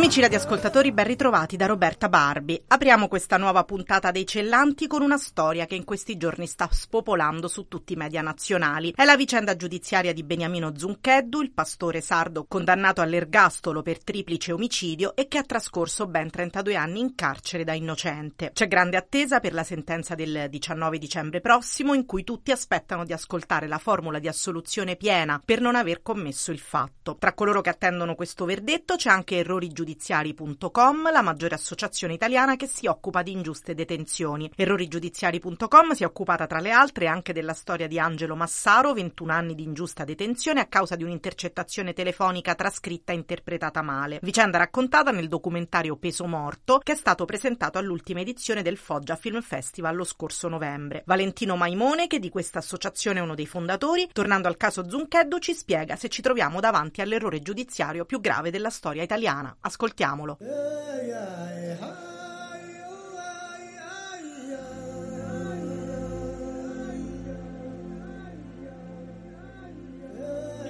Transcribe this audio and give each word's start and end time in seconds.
Amici 0.00 0.22
radioascoltatori, 0.22 0.92
ben 0.92 1.04
ritrovati 1.04 1.58
da 1.58 1.66
Roberta 1.66 2.08
Barbi. 2.08 2.58
Apriamo 2.68 3.06
questa 3.06 3.36
nuova 3.36 3.64
puntata 3.64 4.10
dei 4.10 4.26
Cellanti 4.26 4.86
con 4.86 5.02
una 5.02 5.18
storia 5.18 5.66
che 5.66 5.74
in 5.74 5.84
questi 5.84 6.16
giorni 6.16 6.46
sta 6.46 6.70
spopolando 6.72 7.48
su 7.48 7.68
tutti 7.68 7.92
i 7.92 7.96
media 7.96 8.22
nazionali. 8.22 8.94
È 8.96 9.04
la 9.04 9.14
vicenda 9.14 9.56
giudiziaria 9.56 10.14
di 10.14 10.22
Beniamino 10.22 10.72
Zuncheddu, 10.74 11.42
il 11.42 11.52
pastore 11.52 12.00
sardo 12.00 12.46
condannato 12.48 13.02
all'ergastolo 13.02 13.82
per 13.82 14.02
triplice 14.02 14.52
omicidio 14.52 15.14
e 15.14 15.28
che 15.28 15.36
ha 15.36 15.42
trascorso 15.42 16.06
ben 16.06 16.30
32 16.30 16.74
anni 16.76 17.00
in 17.00 17.14
carcere 17.14 17.64
da 17.64 17.74
innocente. 17.74 18.52
C'è 18.54 18.68
grande 18.68 18.96
attesa 18.96 19.38
per 19.38 19.52
la 19.52 19.64
sentenza 19.64 20.14
del 20.14 20.46
19 20.48 20.96
dicembre 20.96 21.42
prossimo 21.42 21.92
in 21.92 22.06
cui 22.06 22.24
tutti 22.24 22.52
aspettano 22.52 23.04
di 23.04 23.12
ascoltare 23.12 23.68
la 23.68 23.76
formula 23.76 24.18
di 24.18 24.28
assoluzione 24.28 24.96
piena 24.96 25.42
per 25.44 25.60
non 25.60 25.76
aver 25.76 26.00
commesso 26.00 26.52
il 26.52 26.58
fatto. 26.58 27.16
Tra 27.18 27.34
coloro 27.34 27.60
che 27.60 27.68
attendono 27.68 28.14
questo 28.14 28.46
verdetto 28.46 28.96
c'è 28.96 29.10
anche 29.10 29.36
errori 29.36 29.68
errorigiudiziari.com, 29.90 31.10
la 31.10 31.22
maggiore 31.22 31.54
associazione 31.54 32.14
italiana 32.14 32.56
che 32.56 32.66
si 32.66 32.86
occupa 32.86 33.22
di 33.22 33.32
ingiuste 33.32 33.74
detenzioni. 33.74 34.50
Errorigiudiziari.com 34.54 35.92
si 35.92 36.02
è 36.02 36.06
occupata 36.06 36.46
tra 36.46 36.60
le 36.60 36.70
altre 36.70 37.06
anche 37.06 37.32
della 37.32 37.54
storia 37.54 37.86
di 37.86 37.98
Angelo 37.98 38.36
Massaro, 38.36 38.92
21 38.92 39.32
anni 39.32 39.54
di 39.54 39.64
ingiusta 39.64 40.04
detenzione 40.04 40.60
a 40.60 40.66
causa 40.66 40.96
di 40.96 41.04
un'intercettazione 41.04 41.92
telefonica 41.92 42.54
trascritta 42.54 43.12
e 43.12 43.16
interpretata 43.16 43.82
male. 43.82 44.20
Vicenda 44.22 44.58
raccontata 44.58 45.10
nel 45.10 45.28
documentario 45.28 45.96
Peso 45.96 46.26
Morto 46.26 46.78
che 46.78 46.92
è 46.92 46.96
stato 46.96 47.24
presentato 47.24 47.78
all'ultima 47.78 48.20
edizione 48.20 48.62
del 48.62 48.76
Foggia 48.76 49.16
Film 49.16 49.40
Festival 49.40 49.96
lo 49.96 50.04
scorso 50.04 50.48
novembre. 50.48 51.02
Valentino 51.06 51.56
Maimone, 51.56 52.06
che 52.06 52.18
di 52.18 52.28
questa 52.28 52.58
associazione 52.58 53.18
è 53.18 53.22
uno 53.22 53.34
dei 53.34 53.46
fondatori, 53.46 54.08
tornando 54.12 54.48
al 54.48 54.56
caso 54.56 54.88
Zuncheddu, 54.88 55.38
ci 55.38 55.54
spiega 55.54 55.96
se 55.96 56.08
ci 56.08 56.22
troviamo 56.22 56.60
davanti 56.60 57.00
all'errore 57.00 57.40
giudiziario 57.40 58.04
più 58.04 58.20
grave 58.20 58.50
della 58.50 58.70
storia 58.70 59.02
italiana. 59.02 59.56
Ascoltiamolo. 59.70 60.36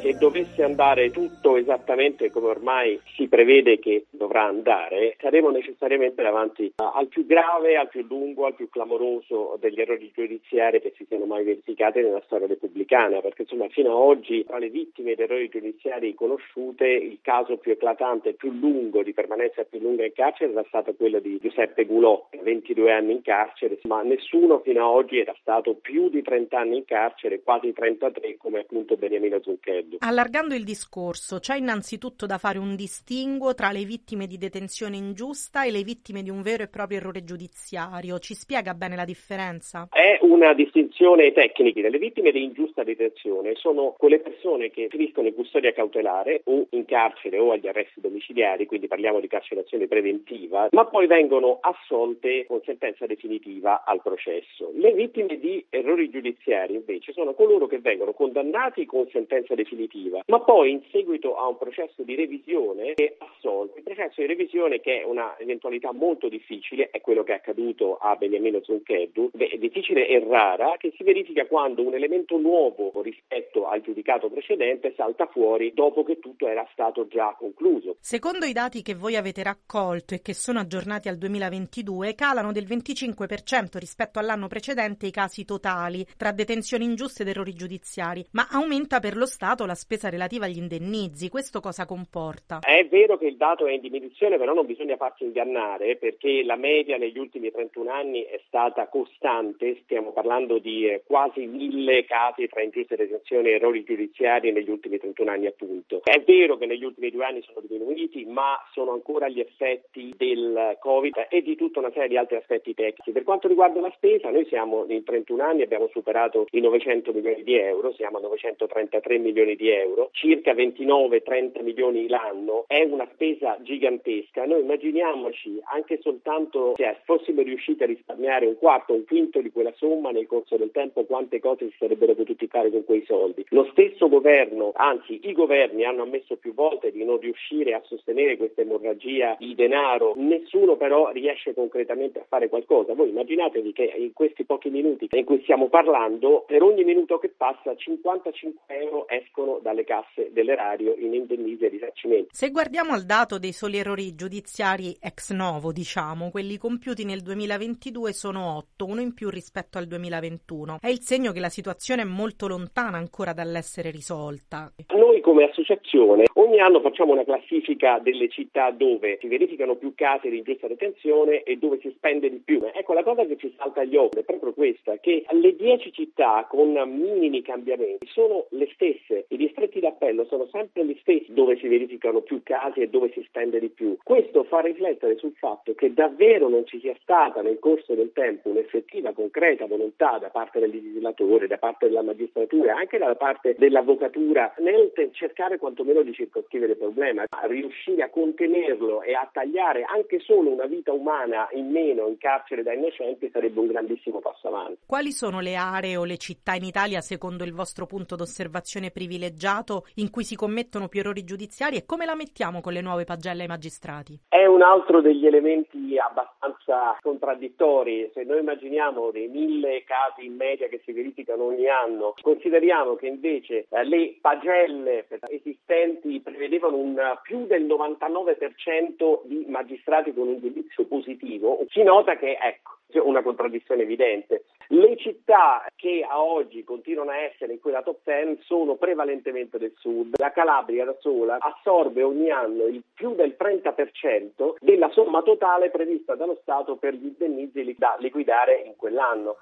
Se 0.02 0.16
dovesse 0.16 0.62
andare 0.62 1.10
tutto 1.10 1.56
esattamente 1.56 2.30
come 2.30 2.48
ormai 2.48 2.98
si 3.14 3.28
prevede 3.28 3.78
che 3.78 4.06
dovrà 4.10 4.44
andare, 4.44 5.16
saremo 5.20 5.50
necessariamente 5.50 6.22
davanti 6.22 6.72
al 6.76 7.06
più 7.08 7.26
grave, 7.26 7.76
al 7.76 7.88
più 7.88 8.04
lungo, 8.08 8.46
al 8.46 8.54
più 8.54 8.70
clamoroso 8.70 9.58
degli 9.60 9.78
errori 9.80 10.10
giudiziari 10.14 10.80
che 10.80 10.94
si 10.96 11.04
siano 11.06 11.26
mai 11.26 11.44
verificati 11.44 12.00
nella 12.00 12.22
storia 12.24 12.46
repubblicana, 12.46 13.20
perché 13.20 13.42
insomma 13.42 13.68
fino 13.68 13.90
ad 13.90 13.96
oggi 13.96 14.44
tra 14.44 14.58
le 14.58 14.70
vittime 14.70 15.14
di 15.14 15.22
errori 15.22 15.48
giudiziari 15.48 16.14
conosciute 16.14 16.86
il 16.86 17.18
caso 17.20 17.58
più 17.58 17.72
eclatante, 17.72 18.32
più 18.32 18.52
lungo, 18.52 19.02
di 19.02 19.12
permanenza 19.12 19.64
più 19.64 19.80
lunga 19.80 20.04
in 20.04 20.12
carcere 20.14 20.52
era 20.52 20.64
stato 20.68 20.94
quello 20.94 21.18
di 21.18 21.38
Giuseppe 21.42 21.84
Gulò, 21.84 22.28
22 22.42 22.90
anni 22.90 23.12
in 23.12 23.22
carcere, 23.22 23.78
ma 23.82 24.00
nessuno 24.02 24.60
fino 24.60 24.80
ad 24.80 24.94
oggi 24.94 25.18
era 25.18 25.34
stato 25.40 25.74
più 25.74 26.08
di 26.08 26.22
30 26.22 26.58
anni 26.58 26.78
in 26.78 26.84
carcere, 26.86 27.42
quasi 27.42 27.72
33 27.72 28.38
come 28.38 28.60
appunto 28.60 28.96
Beniamino 28.96 29.40
Zucchelli 29.42 29.89
freddo. 29.90 29.96
Allargando 30.00 30.54
il 30.54 30.64
discorso, 30.64 31.38
c'è 31.38 31.56
innanzitutto 31.56 32.26
da 32.26 32.38
fare 32.38 32.58
un 32.58 32.76
distinguo 32.76 33.54
tra 33.54 33.70
le 33.72 33.84
vittime 33.84 34.26
di 34.26 34.38
detenzione 34.38 34.96
ingiusta 34.96 35.64
e 35.64 35.70
le 35.70 35.82
vittime 35.82 36.22
di 36.22 36.30
un 36.30 36.42
vero 36.42 36.62
e 36.62 36.68
proprio 36.68 36.98
errore 36.98 37.24
giudiziario. 37.24 38.18
Ci 38.18 38.34
spiega 38.34 38.74
bene 38.74 38.96
la 38.96 39.04
differenza? 39.04 39.88
È 39.90 40.18
una 40.22 40.54
distinzione 40.54 41.32
tecnica. 41.32 41.88
Le 41.88 41.98
vittime 41.98 42.30
di 42.30 42.42
ingiusta 42.42 42.84
detenzione 42.84 43.54
sono 43.54 43.94
quelle 43.98 44.20
persone 44.20 44.70
che 44.70 44.88
finiscono 44.90 45.28
in 45.28 45.34
custodia 45.34 45.72
cautelare 45.72 46.42
o 46.44 46.66
in 46.70 46.84
carcere 46.84 47.38
o 47.38 47.52
agli 47.52 47.66
arresti 47.66 48.00
domiciliari, 48.00 48.66
quindi 48.66 48.86
parliamo 48.86 49.20
di 49.20 49.28
carcerazione 49.28 49.86
preventiva, 49.86 50.68
ma 50.70 50.86
poi 50.86 51.06
vengono 51.06 51.58
assolte 51.60 52.44
con 52.46 52.60
sentenza 52.64 53.06
definitiva 53.06 53.84
al 53.84 54.02
processo. 54.02 54.70
Le 54.74 54.92
vittime 54.92 55.38
di 55.38 55.64
errori 55.70 56.10
giudiziari 56.10 56.74
invece 56.74 57.12
sono 57.12 57.34
coloro 57.34 57.66
che 57.66 57.78
vengono 57.78 58.12
condannati 58.12 58.86
con 58.86 59.08
sentenza 59.10 59.54
definitiva 59.54 59.79
definitiva, 59.80 60.22
ma 60.26 60.40
poi 60.40 60.72
in 60.72 60.82
seguito 60.90 61.36
a 61.36 61.48
un 61.48 61.56
processo 61.56 62.02
di 62.02 62.14
revisione 62.14 62.94
è 62.94 63.14
assolto. 63.18 63.78
Il 63.78 63.82
processo 63.82 64.20
di 64.20 64.26
revisione, 64.26 64.80
che 64.80 65.00
è 65.00 65.04
una 65.04 65.38
eventualità 65.38 65.92
molto 65.92 66.28
difficile, 66.28 66.90
è 66.90 67.00
quello 67.00 67.22
che 67.22 67.32
è 67.32 67.36
accaduto 67.36 67.96
a 67.96 68.14
Beniamino 68.16 68.60
Zuncheddu, 68.62 69.30
è 69.36 69.56
difficile 69.56 70.06
e 70.06 70.24
rara, 70.26 70.76
che 70.78 70.92
si 70.96 71.02
verifica 71.02 71.46
quando 71.46 71.82
un 71.82 71.94
elemento 71.94 72.36
nuovo 72.38 72.92
rispetto 73.02 73.66
al 73.66 73.80
giudicato 73.80 74.28
precedente 74.28 74.92
salta 74.96 75.26
fuori 75.26 75.72
dopo 75.72 76.02
che 76.02 76.18
tutto 76.18 76.46
era 76.46 76.66
stato 76.72 77.06
già 77.06 77.34
concluso. 77.38 77.96
Secondo 78.00 78.44
i 78.44 78.52
dati 78.52 78.82
che 78.82 78.94
voi 78.94 79.16
avete 79.16 79.42
raccolto 79.42 80.14
e 80.14 80.20
che 80.20 80.34
sono 80.34 80.60
aggiornati 80.60 81.08
al 81.08 81.16
2022, 81.16 82.14
calano 82.14 82.52
del 82.52 82.66
25% 82.66 83.78
rispetto 83.78 84.18
all'anno 84.18 84.48
precedente 84.48 85.06
i 85.06 85.10
casi 85.10 85.44
totali 85.44 86.06
tra 86.16 86.32
detenzioni 86.32 86.84
ingiuste 86.84 87.22
ed 87.22 87.28
errori 87.28 87.54
giudiziari, 87.54 88.24
ma 88.32 88.48
aumenta 88.50 89.00
per 89.00 89.16
lo 89.16 89.26
Stato 89.26 89.64
la 89.70 89.76
spesa 89.76 90.08
relativa 90.08 90.46
agli 90.46 90.58
indennizi. 90.58 91.28
Questo 91.28 91.60
cosa 91.60 91.86
comporta? 91.86 92.58
È 92.58 92.84
vero 92.90 93.16
che 93.16 93.26
il 93.26 93.36
dato 93.36 93.66
è 93.66 93.72
in 93.72 93.80
diminuzione, 93.80 94.36
però 94.36 94.52
non 94.52 94.66
bisogna 94.66 94.96
farsi 94.96 95.22
ingannare 95.24 95.94
perché 95.96 96.42
la 96.42 96.56
media 96.56 96.96
negli 96.96 97.18
ultimi 97.18 97.52
31 97.52 97.90
anni 97.90 98.22
è 98.22 98.40
stata 98.46 98.88
costante. 98.88 99.78
Stiamo 99.84 100.10
parlando 100.10 100.58
di 100.58 100.88
eh, 100.88 101.04
quasi 101.06 101.46
mille 101.46 102.04
casi 102.04 102.48
tra 102.48 102.62
ingiuste 102.62 102.96
detenzioni 102.96 103.48
e 103.48 103.52
errori 103.52 103.84
giudiziari 103.84 104.50
negli 104.50 104.70
ultimi 104.70 104.98
31 104.98 105.30
anni, 105.30 105.46
appunto. 105.46 106.00
È 106.02 106.20
vero 106.26 106.58
che 106.58 106.66
negli 106.66 106.84
ultimi 106.84 107.10
due 107.10 107.24
anni 107.24 107.42
sono 107.42 107.64
diminuiti, 107.64 108.24
ma 108.24 108.58
sono 108.72 108.90
ancora 108.90 109.28
gli 109.28 109.38
effetti 109.38 110.12
del 110.16 110.76
Covid 110.80 111.26
e 111.30 111.42
di 111.42 111.54
tutta 111.54 111.78
una 111.78 111.92
serie 111.92 112.08
di 112.08 112.16
altri 112.16 112.36
aspetti 112.36 112.74
tecnici. 112.74 113.12
Per 113.12 113.22
quanto 113.22 113.46
riguarda 113.46 113.80
la 113.80 113.92
spesa, 113.94 114.30
noi 114.30 114.46
siamo 114.46 114.84
in 114.88 115.04
31 115.04 115.42
anni 115.44 115.62
abbiamo 115.62 115.88
superato 115.92 116.46
i 116.50 116.60
900 116.60 117.12
milioni 117.12 117.44
di 117.44 117.54
euro, 117.56 117.92
siamo 117.92 118.18
a 118.18 118.22
933 118.22 119.18
milioni 119.18 119.54
di 119.54 119.59
di 119.60 119.68
euro, 119.68 120.08
circa 120.12 120.54
29-30 120.54 121.62
milioni 121.62 122.08
l'anno, 122.08 122.64
è 122.66 122.82
una 122.82 123.06
spesa 123.12 123.58
gigantesca. 123.60 124.46
Noi 124.46 124.62
immaginiamoci 124.62 125.60
anche 125.64 125.98
soltanto 126.00 126.72
se 126.76 126.96
fossimo 127.04 127.42
riusciti 127.42 127.82
a 127.82 127.86
risparmiare 127.86 128.46
un 128.46 128.56
quarto, 128.56 128.94
un 128.94 129.04
quinto 129.04 129.40
di 129.42 129.50
quella 129.50 129.72
somma 129.76 130.10
nel 130.10 130.26
corso 130.26 130.56
del 130.56 130.70
tempo, 130.70 131.04
quante 131.04 131.40
cose 131.40 131.66
si 131.66 131.76
sarebbero 131.78 132.14
potuti 132.14 132.46
fare 132.46 132.70
con 132.70 132.84
quei 132.84 133.04
soldi. 133.04 133.44
Lo 133.50 133.68
stesso 133.72 134.08
governo, 134.08 134.72
anzi 134.74 135.20
i 135.24 135.32
governi 135.32 135.84
hanno 135.84 136.02
ammesso 136.02 136.36
più 136.36 136.54
volte 136.54 136.90
di 136.90 137.04
non 137.04 137.18
riuscire 137.18 137.74
a 137.74 137.82
sostenere 137.84 138.38
questa 138.38 138.62
emorragia 138.62 139.36
di 139.38 139.54
denaro, 139.54 140.14
nessuno 140.16 140.76
però 140.76 141.10
riesce 141.10 141.52
concretamente 141.52 142.20
a 142.20 142.24
fare 142.26 142.48
qualcosa. 142.48 142.94
Voi 142.94 143.10
immaginatevi 143.10 143.72
che 143.72 143.92
in 143.98 144.14
questi 144.14 144.44
pochi 144.44 144.70
minuti 144.70 145.08
in 145.10 145.24
cui 145.26 145.42
stiamo 145.42 145.68
parlando, 145.68 146.44
per 146.46 146.62
ogni 146.62 146.84
minuto 146.84 147.18
che 147.18 147.28
passa 147.36 147.76
55 147.76 148.74
euro 148.74 149.06
escono 149.08 149.49
sono 149.50 149.58
dalle 149.60 149.84
casse 149.84 150.30
dell'erario 150.32 150.94
in 150.96 151.14
indennizzi 151.14 151.64
e 151.64 151.68
risarcimenti. 151.68 152.28
Se 152.30 152.50
guardiamo 152.50 152.92
al 152.92 153.04
dato 153.04 153.38
dei 153.38 153.52
soli 153.52 153.78
errori 153.78 154.14
giudiziari 154.14 154.96
ex 155.00 155.32
novo, 155.32 155.72
diciamo, 155.72 156.30
quelli 156.30 156.56
compiuti 156.56 157.04
nel 157.04 157.22
2022 157.22 158.12
sono 158.12 158.56
8, 158.56 158.86
uno 158.86 159.00
in 159.00 159.14
più 159.14 159.28
rispetto 159.28 159.78
al 159.78 159.86
2021. 159.86 160.78
È 160.80 160.88
il 160.88 161.00
segno 161.00 161.32
che 161.32 161.40
la 161.40 161.48
situazione 161.48 162.02
è 162.02 162.04
molto 162.04 162.46
lontana 162.46 162.98
ancora 162.98 163.32
dall'essere 163.32 163.90
risolta. 163.90 164.72
Noi 164.94 165.20
come 165.20 165.44
associazione 165.44 166.24
ogni 166.50 166.58
anno 166.58 166.80
facciamo 166.80 167.12
una 167.12 167.22
classifica 167.22 168.00
delle 168.00 168.28
città 168.28 168.72
dove 168.72 169.18
si 169.20 169.28
verificano 169.28 169.76
più 169.76 169.94
casi 169.94 170.28
di 170.28 170.38
ingiusta 170.38 170.66
detenzione 170.66 171.44
e 171.44 171.56
dove 171.56 171.78
si 171.80 171.92
spende 171.96 172.28
di 172.28 172.38
più. 172.44 172.60
Ecco, 172.74 172.92
la 172.92 173.04
cosa 173.04 173.24
che 173.24 173.36
ci 173.36 173.54
salta 173.56 173.82
agli 173.82 173.94
occhi 173.94 174.18
è 174.18 174.24
proprio 174.24 174.52
questa, 174.52 174.96
che 174.98 175.24
le 175.30 175.54
10 175.54 175.92
città 175.92 176.46
con 176.50 176.72
minimi 176.72 177.40
cambiamenti 177.42 178.08
sono 178.08 178.46
le 178.50 178.68
stesse. 178.74 179.26
I 179.28 179.36
distretti 179.36 179.78
d'appello 179.78 180.24
sono 180.24 180.48
sempre 180.50 180.84
gli 180.84 180.96
stessi 181.00 181.32
dove 181.32 181.56
si 181.56 181.68
verificano 181.68 182.20
più 182.20 182.40
casi 182.42 182.80
e 182.80 182.88
dove 182.88 183.12
si 183.12 183.22
spende 183.28 183.60
di 183.60 183.68
più. 183.68 183.96
Questo 184.02 184.42
fa 184.42 184.58
riflettere 184.58 185.18
sul 185.18 185.34
fatto 185.38 185.74
che 185.74 185.94
davvero 185.94 186.48
non 186.48 186.66
ci 186.66 186.80
sia 186.80 186.96
stata 187.00 187.42
nel 187.42 187.60
corso 187.60 187.94
del 187.94 188.10
tempo 188.12 188.48
un'effettiva, 188.48 189.12
concreta 189.12 189.66
volontà 189.66 190.18
da 190.18 190.30
parte 190.30 190.58
del 190.58 190.70
legislatore, 190.70 191.46
da 191.46 191.58
parte 191.58 191.86
della 191.86 192.02
magistratura, 192.02 192.74
anche 192.74 192.98
da 192.98 193.14
parte 193.14 193.54
dell'avvocatura 193.56 194.52
nel 194.58 194.90
cercare 195.12 195.58
quantomeno 195.58 196.02
di 196.02 196.12
circoscrivere 196.12 196.39
circoscrivere 196.40 196.72
il 196.72 196.78
problema, 196.78 197.24
a 197.28 197.46
riuscire 197.46 198.02
a 198.02 198.10
contenerlo 198.10 199.02
e 199.02 199.14
a 199.14 199.28
tagliare 199.30 199.84
anche 199.84 200.20
solo 200.20 200.50
una 200.50 200.66
vita 200.66 200.92
umana 200.92 201.48
in 201.52 201.70
meno 201.70 202.08
in 202.08 202.18
carcere 202.18 202.62
da 202.62 202.72
innocenti 202.72 203.30
sarebbe 203.30 203.60
un 203.60 203.68
grandissimo 203.68 204.20
passo 204.20 204.48
avanti. 204.48 204.80
Quali 204.86 205.12
sono 205.12 205.40
le 205.40 205.54
aree 205.54 205.96
o 205.96 206.04
le 206.04 206.16
città 206.16 206.54
in 206.54 206.64
Italia, 206.64 207.00
secondo 207.00 207.44
il 207.44 207.52
vostro 207.52 207.86
punto 207.86 208.16
d'osservazione 208.16 208.90
privilegiato, 208.90 209.86
in 209.96 210.10
cui 210.10 210.24
si 210.24 210.36
commettono 210.36 210.88
più 210.88 211.00
errori 211.00 211.24
giudiziari 211.24 211.76
e 211.76 211.84
come 211.84 212.04
la 212.04 212.14
mettiamo 212.14 212.60
con 212.60 212.72
le 212.72 212.80
nuove 212.80 213.04
pagelle 213.04 213.42
ai 213.42 213.48
magistrati? 213.48 214.18
È 214.28 214.44
un 214.46 214.62
altro 214.62 215.00
degli 215.00 215.26
elementi 215.26 215.98
abbastanza 215.98 216.96
contraddittori. 217.00 218.10
Se 218.14 218.24
noi 218.24 218.40
immaginiamo 218.40 219.10
dei 219.10 219.28
mille 219.28 219.84
casi 219.84 220.26
in 220.26 220.36
media 220.36 220.68
che 220.68 220.80
si 220.84 220.92
verificano 220.92 221.44
ogni 221.44 221.68
anno, 221.68 222.14
consideriamo 222.20 222.96
che 222.96 223.06
invece 223.06 223.66
eh, 223.68 223.84
le 223.84 224.16
pagelle 224.20 225.06
esistenti 225.28 226.20
prevedevano 226.30 226.76
un 226.76 227.18
più 227.22 227.46
del 227.46 227.64
99% 227.64 229.20
di 229.24 229.44
magistrati 229.48 230.14
con 230.14 230.28
un 230.28 230.38
giudizio 230.38 230.86
positivo, 230.86 231.64
si 231.68 231.82
nota 231.82 232.16
che 232.16 232.38
ecco, 232.40 232.78
una 233.04 233.22
contraddizione 233.22 233.82
evidente. 233.82 234.44
Le 234.68 234.96
città 234.96 235.64
che 235.76 236.06
a 236.08 236.22
oggi 236.22 236.64
continuano 236.64 237.10
a 237.10 237.18
essere 237.18 237.52
in 237.52 237.60
quella 237.60 237.82
top 237.82 237.98
10 238.04 238.42
sono 238.42 238.76
prevalentemente 238.76 239.58
del 239.58 239.74
sud. 239.76 240.14
La 240.18 240.32
Calabria 240.32 240.84
da 240.84 240.96
sola 241.00 241.38
assorbe 241.40 242.02
ogni 242.02 242.30
anno 242.30 242.64
il 242.64 242.82
più 242.94 243.14
del 243.14 243.36
30% 243.38 244.54
della 244.60 244.88
somma 244.90 245.22
totale 245.22 245.70
prevista 245.70 246.14
dallo 246.14 246.38
Stato 246.42 246.76
per 246.76 246.94
gli 246.94 247.06
indennizzi 247.06 247.74
da 247.76 247.96
liquidare 247.98 248.62
in 248.64 248.76
quell'anno. 248.76 249.36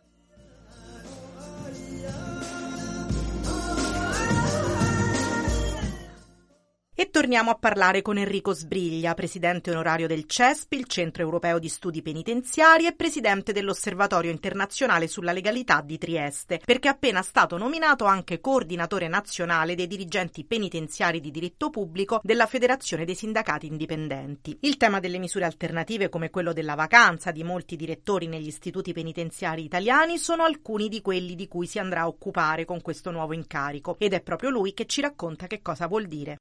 Torniamo 7.29 7.55
a 7.55 7.59
parlare 7.61 8.01
con 8.01 8.17
Enrico 8.17 8.55
Sbriglia, 8.55 9.13
presidente 9.13 9.71
onorario 9.71 10.07
del 10.07 10.25
CESP, 10.25 10.73
il 10.73 10.87
Centro 10.87 11.23
Europeo 11.23 11.59
di 11.59 11.69
Studi 11.69 12.01
Penitenziari 12.01 12.87
e 12.87 12.95
presidente 12.95 13.53
dell'Osservatorio 13.53 14.31
internazionale 14.31 15.09
sulla 15.09 15.33
legalità 15.33 15.83
di 15.83 15.99
Trieste, 15.99 16.59
perché 16.65 16.89
è 16.89 16.93
appena 16.93 17.21
stato 17.21 17.59
nominato 17.59 18.07
anche 18.07 18.41
coordinatore 18.41 19.09
nazionale 19.09 19.75
dei 19.75 19.87
dirigenti 19.87 20.47
penitenziari 20.47 21.21
di 21.21 21.31
diritto 21.31 21.69
pubblico 21.69 22.19
della 22.23 22.47
Federazione 22.47 23.05
dei 23.05 23.15
Sindacati 23.15 23.67
Indipendenti. 23.67 24.57
Il 24.63 24.79
tema 24.79 24.99
delle 24.99 25.19
misure 25.19 25.45
alternative 25.45 26.09
come 26.09 26.31
quello 26.31 26.55
della 26.55 26.77
vacanza 26.77 27.31
di 27.31 27.45
molti 27.45 27.77
direttori 27.77 28.27
negli 28.27 28.47
istituti 28.47 28.95
penitenziari 28.95 29.65
italiani 29.65 30.17
sono 30.17 30.45
alcuni 30.45 30.89
di 30.89 31.03
quelli 31.03 31.35
di 31.35 31.47
cui 31.47 31.67
si 31.67 31.79
andrà 31.79 32.01
a 32.01 32.09
occupare 32.09 32.65
con 32.65 32.81
questo 32.81 33.11
nuovo 33.11 33.35
incarico 33.35 33.97
ed 33.99 34.15
è 34.15 34.23
proprio 34.23 34.49
lui 34.49 34.73
che 34.73 34.87
ci 34.87 35.03
racconta 35.03 35.47
che 35.47 35.61
cosa 35.61 35.87
vuol 35.87 36.07
dire. 36.07 36.39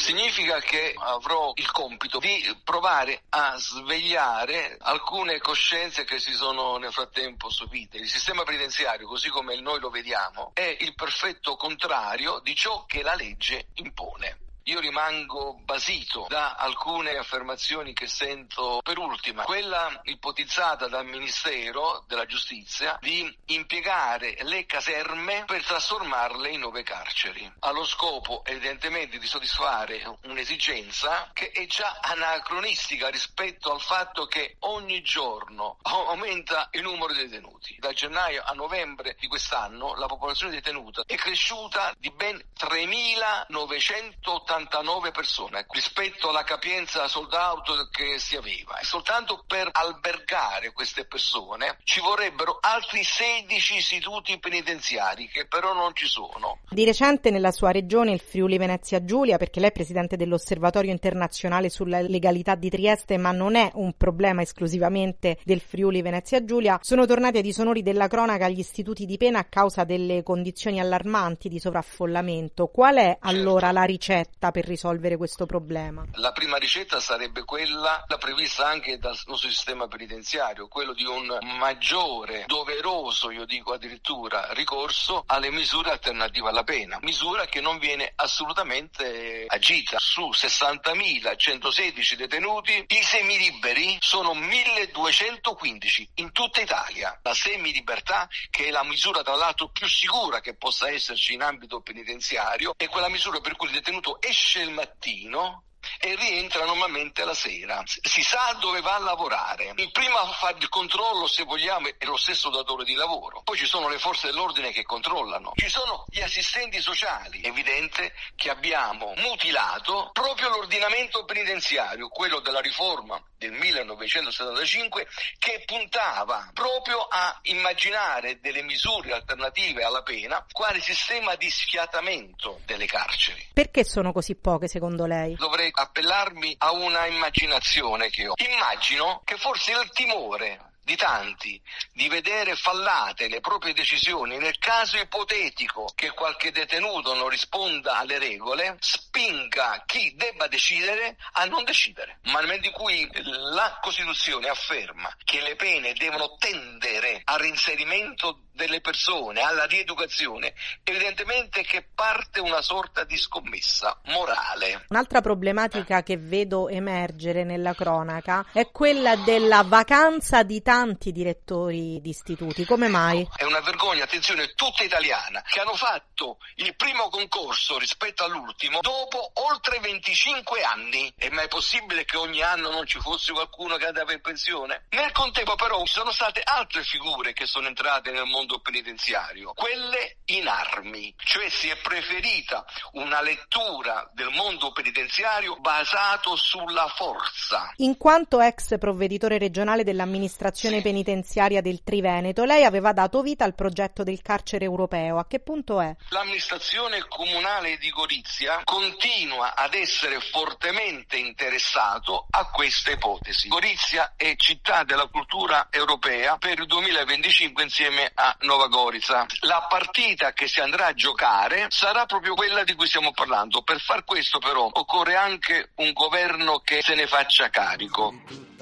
Significa 0.00 0.58
che 0.60 0.94
avrò 0.96 1.52
il 1.54 1.70
compito 1.70 2.18
di 2.18 2.58
provare 2.64 3.22
a 3.28 3.56
svegliare 3.58 4.76
alcune 4.80 5.38
coscienze 5.38 6.04
che 6.04 6.18
si 6.18 6.32
sono 6.32 6.78
nel 6.78 6.92
frattempo 6.92 7.50
sopite. 7.50 7.98
Il 7.98 8.08
sistema 8.08 8.42
penitenziario, 8.42 9.06
così 9.06 9.28
come 9.28 9.60
noi 9.60 9.78
lo 9.78 9.90
vediamo, 9.90 10.52
è 10.54 10.76
il 10.80 10.94
perfetto 10.94 11.56
contrario 11.56 12.40
di 12.40 12.54
ciò 12.54 12.84
che 12.86 13.02
la 13.02 13.14
legge 13.14 13.68
impone. 13.74 14.49
Io 14.64 14.78
rimango 14.78 15.58
basito 15.64 16.26
da 16.28 16.54
alcune 16.54 17.16
affermazioni 17.16 17.94
che 17.94 18.06
sento 18.06 18.80
per 18.82 18.98
ultima, 18.98 19.44
quella 19.44 20.00
ipotizzata 20.04 20.86
dal 20.86 21.06
Ministero 21.06 22.04
della 22.06 22.26
Giustizia 22.26 22.98
di 23.00 23.34
impiegare 23.46 24.36
le 24.42 24.66
caserme 24.66 25.44
per 25.46 25.64
trasformarle 25.64 26.50
in 26.50 26.60
nuove 26.60 26.82
carceri, 26.82 27.50
allo 27.60 27.84
scopo 27.86 28.44
evidentemente 28.44 29.18
di 29.18 29.26
soddisfare 29.26 30.18
un'esigenza 30.24 31.30
che 31.32 31.50
è 31.50 31.64
già 31.66 31.98
anacronistica 32.02 33.08
rispetto 33.08 33.72
al 33.72 33.80
fatto 33.80 34.26
che 34.26 34.56
ogni 34.60 35.00
giorno 35.00 35.78
aumenta 35.82 36.68
il 36.72 36.82
numero 36.82 37.14
dei 37.14 37.28
detenuti. 37.28 37.76
Da 37.78 37.92
gennaio 37.92 38.42
a 38.44 38.52
novembre 38.52 39.16
di 39.18 39.26
quest'anno 39.26 39.94
la 39.94 40.06
popolazione 40.06 40.52
detenuta 40.52 41.02
è 41.06 41.14
cresciuta 41.16 41.94
di 41.96 42.10
ben 42.10 42.36
3.980 42.58 44.49
89 44.50 45.12
persone 45.12 45.64
rispetto 45.70 46.30
alla 46.30 46.42
capienza 46.42 47.06
sold 47.06 47.32
out 47.32 47.88
che 47.90 48.18
si 48.18 48.34
aveva. 48.34 48.78
E 48.78 48.84
soltanto 48.84 49.44
per 49.46 49.68
albergare 49.70 50.72
queste 50.72 51.04
persone 51.04 51.78
ci 51.84 52.00
vorrebbero 52.00 52.58
altri 52.60 53.04
16 53.04 53.76
istituti 53.76 54.38
penitenziari 54.40 55.28
che 55.28 55.46
però 55.46 55.72
non 55.72 55.94
ci 55.94 56.06
sono. 56.06 56.58
Di 56.68 56.84
recente 56.84 57.30
nella 57.30 57.52
sua 57.52 57.70
regione, 57.70 58.12
il 58.12 58.20
Friuli 58.20 58.58
Venezia 58.58 59.04
Giulia, 59.04 59.36
perché 59.36 59.60
lei 59.60 59.68
è 59.68 59.72
presidente 59.72 60.16
dell'Osservatorio 60.16 60.90
internazionale 60.90 61.68
sulla 61.68 62.00
legalità 62.00 62.56
di 62.56 62.70
Trieste, 62.70 63.18
ma 63.18 63.30
non 63.30 63.54
è 63.54 63.70
un 63.74 63.92
problema 63.96 64.42
esclusivamente 64.42 65.38
del 65.44 65.60
Friuli 65.60 66.02
Venezia 66.02 66.44
Giulia, 66.44 66.78
sono 66.82 67.06
tornati 67.06 67.36
ai 67.36 67.42
disonori 67.42 67.82
della 67.82 68.08
cronaca 68.08 68.48
gli 68.48 68.58
istituti 68.58 69.06
di 69.06 69.16
pena 69.16 69.38
a 69.38 69.44
causa 69.44 69.84
delle 69.84 70.24
condizioni 70.24 70.80
allarmanti 70.80 71.48
di 71.48 71.60
sovraffollamento. 71.60 72.66
Qual 72.66 72.96
è 72.96 73.16
allora 73.20 73.66
certo. 73.66 73.78
la 73.78 73.84
ricetta 73.84 74.39
per 74.50 74.64
risolvere 74.64 75.18
questo 75.18 75.44
problema? 75.44 76.06
La 76.14 76.32
prima 76.32 76.56
ricetta 76.56 76.98
sarebbe 76.98 77.44
quella 77.44 78.02
prevista 78.18 78.66
anche 78.66 78.96
dal 78.98 79.18
nostro 79.26 79.50
sistema 79.50 79.86
penitenziario, 79.86 80.66
quello 80.68 80.94
di 80.94 81.04
un 81.04 81.38
maggiore, 81.58 82.44
doveroso, 82.46 83.30
io 83.30 83.44
dico 83.44 83.74
addirittura, 83.74 84.52
ricorso 84.52 85.24
alle 85.26 85.50
misure 85.50 85.90
alternative 85.90 86.48
alla 86.48 86.64
pena, 86.64 86.98
misura 87.02 87.44
che 87.44 87.60
non 87.60 87.78
viene 87.78 88.12
assolutamente 88.16 89.44
agita. 89.46 89.98
Su 89.98 90.30
60.116 90.30 92.14
detenuti, 92.14 92.82
i 92.88 93.02
semiliberi 93.02 93.98
sono 94.00 94.32
1.215 94.32 96.06
in 96.14 96.32
tutta 96.32 96.62
Italia. 96.62 97.18
La 97.22 97.34
semilibertà, 97.34 98.26
che 98.48 98.68
è 98.68 98.70
la 98.70 98.84
misura 98.84 99.22
tra 99.22 99.36
l'altro 99.36 99.68
più 99.68 99.86
sicura 99.86 100.40
che 100.40 100.54
possa 100.54 100.88
esserci 100.88 101.34
in 101.34 101.42
ambito 101.42 101.82
penitenziario, 101.82 102.72
è 102.76 102.88
quella 102.88 103.10
misura 103.10 103.40
per 103.40 103.56
cui 103.56 103.66
il 103.66 103.74
detenuto 103.74 104.16
esce 104.20 104.28
esce 104.30 104.60
il 104.62 104.70
mattino 104.70 105.64
e 105.98 106.14
rientra 106.16 106.64
normalmente 106.64 107.24
la 107.24 107.34
sera. 107.34 107.82
Si 107.84 108.22
sa 108.22 108.56
dove 108.58 108.80
va 108.80 108.96
a 108.96 109.00
lavorare. 109.00 109.72
Il 109.76 109.90
primo 109.92 110.16
a 110.16 110.26
fare 110.32 110.56
il 110.58 110.68
controllo, 110.68 111.26
se 111.26 111.44
vogliamo, 111.44 111.88
è 111.96 112.04
lo 112.04 112.16
stesso 112.16 112.50
datore 112.50 112.84
di 112.84 112.94
lavoro. 112.94 113.42
Poi 113.42 113.56
ci 113.56 113.66
sono 113.66 113.88
le 113.88 113.98
forze 113.98 114.28
dell'ordine 114.28 114.72
che 114.72 114.82
controllano. 114.82 115.52
Ci 115.54 115.68
sono 115.68 116.04
gli 116.08 116.20
assistenti 116.20 116.80
sociali. 116.80 117.40
È 117.40 117.48
evidente 117.48 118.12
che 118.36 118.50
abbiamo 118.50 119.12
mutilato 119.16 120.10
proprio 120.12 120.48
l'ordinamento 120.48 121.24
penitenziario, 121.24 122.08
quello 122.08 122.40
della 122.40 122.60
riforma 122.60 123.22
del 123.36 123.52
1975, 123.52 125.06
che 125.38 125.62
puntava 125.64 126.50
proprio 126.52 127.00
a 127.00 127.38
immaginare 127.42 128.38
delle 128.40 128.62
misure 128.62 129.12
alternative 129.12 129.82
alla 129.82 130.02
pena 130.02 130.44
quale 130.50 130.80
sistema 130.80 131.34
di 131.36 131.48
sfiatamento 131.50 132.60
delle 132.66 132.86
carceri. 132.86 133.48
Perché 133.52 133.84
sono 133.84 134.12
così 134.12 134.34
poche 134.36 134.68
secondo 134.68 135.06
lei? 135.06 135.34
Dovrei 135.36 135.69
appellarmi 135.72 136.54
a 136.58 136.72
una 136.72 137.06
immaginazione 137.06 138.10
che 138.10 138.28
ho. 138.28 138.34
Immagino 138.36 139.22
che 139.24 139.36
forse 139.36 139.72
il 139.72 139.90
timore 139.90 140.69
di 140.90 140.96
tanti 140.96 141.60
di 141.92 142.08
vedere 142.08 142.56
fallate 142.56 143.28
le 143.28 143.38
proprie 143.38 143.72
decisioni 143.72 144.38
nel 144.38 144.58
caso 144.58 144.96
ipotetico 144.96 145.92
che 145.94 146.10
qualche 146.10 146.50
detenuto 146.50 147.14
non 147.14 147.28
risponda 147.28 147.98
alle 147.98 148.18
regole, 148.18 148.76
spinga 148.80 149.84
chi 149.86 150.12
debba 150.16 150.48
decidere 150.48 151.16
a 151.34 151.44
non 151.44 151.62
decidere. 151.62 152.18
Ma 152.24 152.38
nel 152.38 152.46
momento 152.46 152.66
in 152.66 152.72
cui 152.72 153.08
la 153.52 153.78
Costituzione 153.80 154.48
afferma 154.48 155.14
che 155.22 155.40
le 155.40 155.54
pene 155.54 155.92
devono 155.92 156.34
tendere 156.38 157.20
al 157.22 157.38
reinserimento 157.38 158.46
delle 158.52 158.80
persone, 158.80 159.40
alla 159.40 159.64
rieducazione, 159.64 160.52
evidentemente 160.82 161.62
che 161.62 161.86
parte 161.94 162.40
una 162.40 162.62
sorta 162.62 163.04
di 163.04 163.16
scommessa 163.16 163.98
morale. 164.06 164.86
Un'altra 164.88 165.20
problematica 165.20 166.02
che 166.02 166.16
vedo 166.18 166.68
emergere 166.68 167.44
nella 167.44 167.74
cronaca 167.74 168.44
è 168.52 168.70
quella 168.70 169.16
della 169.16 169.62
vacanza 169.62 170.42
di 170.42 170.60
tanti 170.60 170.79
tanti 170.80 171.12
direttori 171.12 172.00
di 172.00 172.08
istituti, 172.08 172.64
come 172.64 172.88
mai? 172.88 173.28
È 173.36 173.44
una 173.44 173.60
vergogna, 173.60 174.04
attenzione, 174.04 174.54
tutta 174.54 174.82
italiana, 174.82 175.42
che 175.42 175.60
hanno 175.60 175.74
fatto 175.74 176.38
il 176.54 176.74
primo 176.74 177.10
concorso 177.10 177.78
rispetto 177.78 178.24
all'ultimo 178.24 178.78
dopo 178.80 179.30
oltre 179.50 179.78
25 179.78 180.62
anni. 180.62 181.12
È 181.18 181.28
mai 181.28 181.48
possibile 181.48 182.06
che 182.06 182.16
ogni 182.16 182.40
anno 182.40 182.70
non 182.70 182.86
ci 182.86 182.98
fosse 182.98 183.32
qualcuno 183.32 183.76
che 183.76 183.88
andava 183.88 184.14
in 184.14 184.22
pensione? 184.22 184.86
Nel 184.90 185.12
contempo 185.12 185.54
però 185.54 185.84
ci 185.84 185.92
sono 185.92 186.12
state 186.12 186.40
altre 186.42 186.82
figure 186.82 187.34
che 187.34 187.44
sono 187.44 187.66
entrate 187.66 188.10
nel 188.10 188.24
mondo 188.24 188.60
penitenziario, 188.60 189.52
quelle 189.52 190.20
in 190.26 190.48
armi, 190.48 191.14
cioè 191.18 191.50
si 191.50 191.68
è 191.68 191.76
preferita 191.76 192.64
una 192.92 193.20
lettura 193.20 194.08
del 194.14 194.30
mondo 194.30 194.72
penitenziario 194.72 195.56
basato 195.56 196.36
sulla 196.36 196.88
forza. 196.88 197.70
In 197.76 197.98
quanto 197.98 198.40
ex 198.40 198.78
provveditore 198.78 199.36
regionale 199.36 199.84
dell'amministrazione 199.84 200.59
sì. 200.68 200.82
penitenziaria 200.82 201.60
del 201.60 201.82
Triveneto, 201.82 202.44
lei 202.44 202.64
aveva 202.64 202.92
dato 202.92 203.22
vita 203.22 203.44
al 203.44 203.54
progetto 203.54 204.02
del 204.02 204.22
carcere 204.22 204.64
europeo. 204.64 205.18
A 205.18 205.26
che 205.26 205.40
punto 205.40 205.80
è? 205.80 205.94
L'amministrazione 206.10 207.04
comunale 207.08 207.78
di 207.78 207.90
Gorizia 207.90 208.60
continua 208.64 209.54
ad 209.54 209.74
essere 209.74 210.20
fortemente 210.20 211.16
interessato 211.16 212.26
a 212.30 212.50
questa 212.50 212.90
ipotesi. 212.90 213.48
Gorizia 213.48 214.14
è 214.16 214.34
città 214.36 214.84
della 214.84 215.06
cultura 215.06 215.68
europea 215.70 216.36
per 216.36 216.58
il 216.58 216.66
2025 216.66 217.62
insieme 217.62 218.10
a 218.14 218.36
Nova 218.40 218.68
Gorica. 218.68 219.26
La 219.40 219.66
partita 219.68 220.32
che 220.32 220.48
si 220.48 220.60
andrà 220.60 220.86
a 220.86 220.94
giocare 220.94 221.66
sarà 221.68 222.06
proprio 222.06 222.34
quella 222.34 222.64
di 222.64 222.74
cui 222.74 222.86
stiamo 222.86 223.12
parlando. 223.12 223.62
Per 223.62 223.80
far 223.80 224.04
questo 224.04 224.38
però 224.38 224.68
occorre 224.70 225.16
anche 225.16 225.70
un 225.76 225.92
governo 225.92 226.58
che 226.60 226.80
se 226.82 226.94
ne 226.94 227.06
faccia 227.06 227.48
carico. 227.50 228.14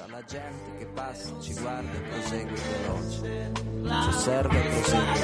La 0.09 0.25
gente 0.25 0.77
che 0.79 0.85
passa 0.87 1.39
ci 1.39 1.53
guarda 1.53 1.88
prosegue 2.09 2.55
veloce. 2.55 3.51
Ci 4.03 4.19
serve 4.19 4.59
prosegue 4.59 5.03
veloce. 5.05 5.18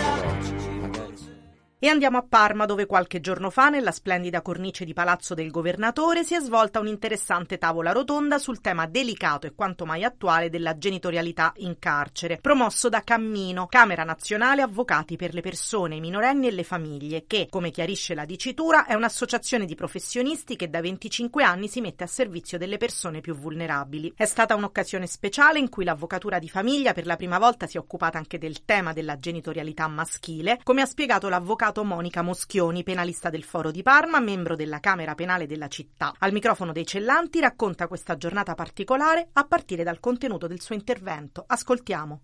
E 1.85 1.87
andiamo 1.87 2.17
a 2.17 2.25
Parma 2.27 2.65
dove 2.65 2.87
qualche 2.87 3.21
giorno 3.21 3.51
fa, 3.51 3.69
nella 3.69 3.91
splendida 3.91 4.41
cornice 4.41 4.85
di 4.85 4.93
Palazzo 4.93 5.35
del 5.35 5.51
Governatore, 5.51 6.23
si 6.23 6.33
è 6.33 6.39
svolta 6.39 6.79
un'interessante 6.79 7.59
tavola 7.59 7.91
rotonda 7.91 8.39
sul 8.39 8.59
tema 8.59 8.87
delicato 8.87 9.45
e 9.45 9.53
quanto 9.53 9.85
mai 9.85 10.03
attuale 10.03 10.49
della 10.49 10.79
genitorialità 10.79 11.53
in 11.57 11.77
carcere, 11.77 12.39
promosso 12.41 12.89
da 12.89 13.03
Cammino, 13.03 13.67
Camera 13.67 14.03
Nazionale 14.03 14.63
Avvocati 14.63 15.15
per 15.15 15.35
le 15.35 15.41
persone, 15.41 15.97
i 15.97 15.99
minorenni 15.99 16.47
e 16.47 16.53
le 16.53 16.63
famiglie, 16.63 17.25
che, 17.27 17.45
come 17.51 17.69
chiarisce 17.69 18.15
la 18.15 18.25
dicitura, 18.25 18.87
è 18.87 18.95
un'associazione 18.95 19.67
di 19.67 19.75
professionisti 19.75 20.55
che 20.55 20.71
da 20.71 20.81
25 20.81 21.43
anni 21.43 21.67
si 21.67 21.81
mette 21.81 22.03
a 22.03 22.07
servizio 22.07 22.57
delle 22.57 22.77
persone 22.77 23.21
più 23.21 23.35
vulnerabili. 23.35 24.11
È 24.15 24.25
stata 24.25 24.55
un'occasione 24.55 25.05
speciale 25.05 25.59
in 25.59 25.69
cui 25.69 25.83
l'avvocatura 25.83 26.39
di 26.39 26.49
famiglia 26.49 26.93
per 26.93 27.05
la 27.05 27.15
prima 27.15 27.37
volta 27.37 27.67
si 27.67 27.77
è 27.77 27.79
occupata 27.79 28.17
anche 28.17 28.39
del 28.39 28.65
tema 28.65 28.91
della 28.91 29.19
genitorialità 29.19 29.87
maschile, 29.87 30.59
come 30.63 30.81
ha 30.81 30.87
spiegato 30.87 31.29
l'avvocato 31.29 31.73
avvocato 31.75 31.83
Monica 31.83 32.21
Moschioni, 32.21 32.83
penalista 32.83 33.29
del 33.29 33.43
Foro 33.43 33.71
di 33.71 33.81
Parma, 33.81 34.19
membro 34.19 34.55
della 34.55 34.79
Camera 34.79 35.15
Penale 35.15 35.45
della 35.45 35.67
città. 35.67 36.13
Al 36.19 36.31
microfono 36.31 36.71
dei 36.71 36.85
Cellanti 36.85 37.41
racconta 37.41 37.87
questa 37.87 38.15
giornata 38.15 38.55
particolare 38.55 39.29
a 39.33 39.45
partire 39.45 39.83
dal 39.83 39.99
contenuto 39.99 40.47
del 40.47 40.61
suo 40.61 40.75
intervento. 40.75 41.43
Ascoltiamo. 41.45 42.21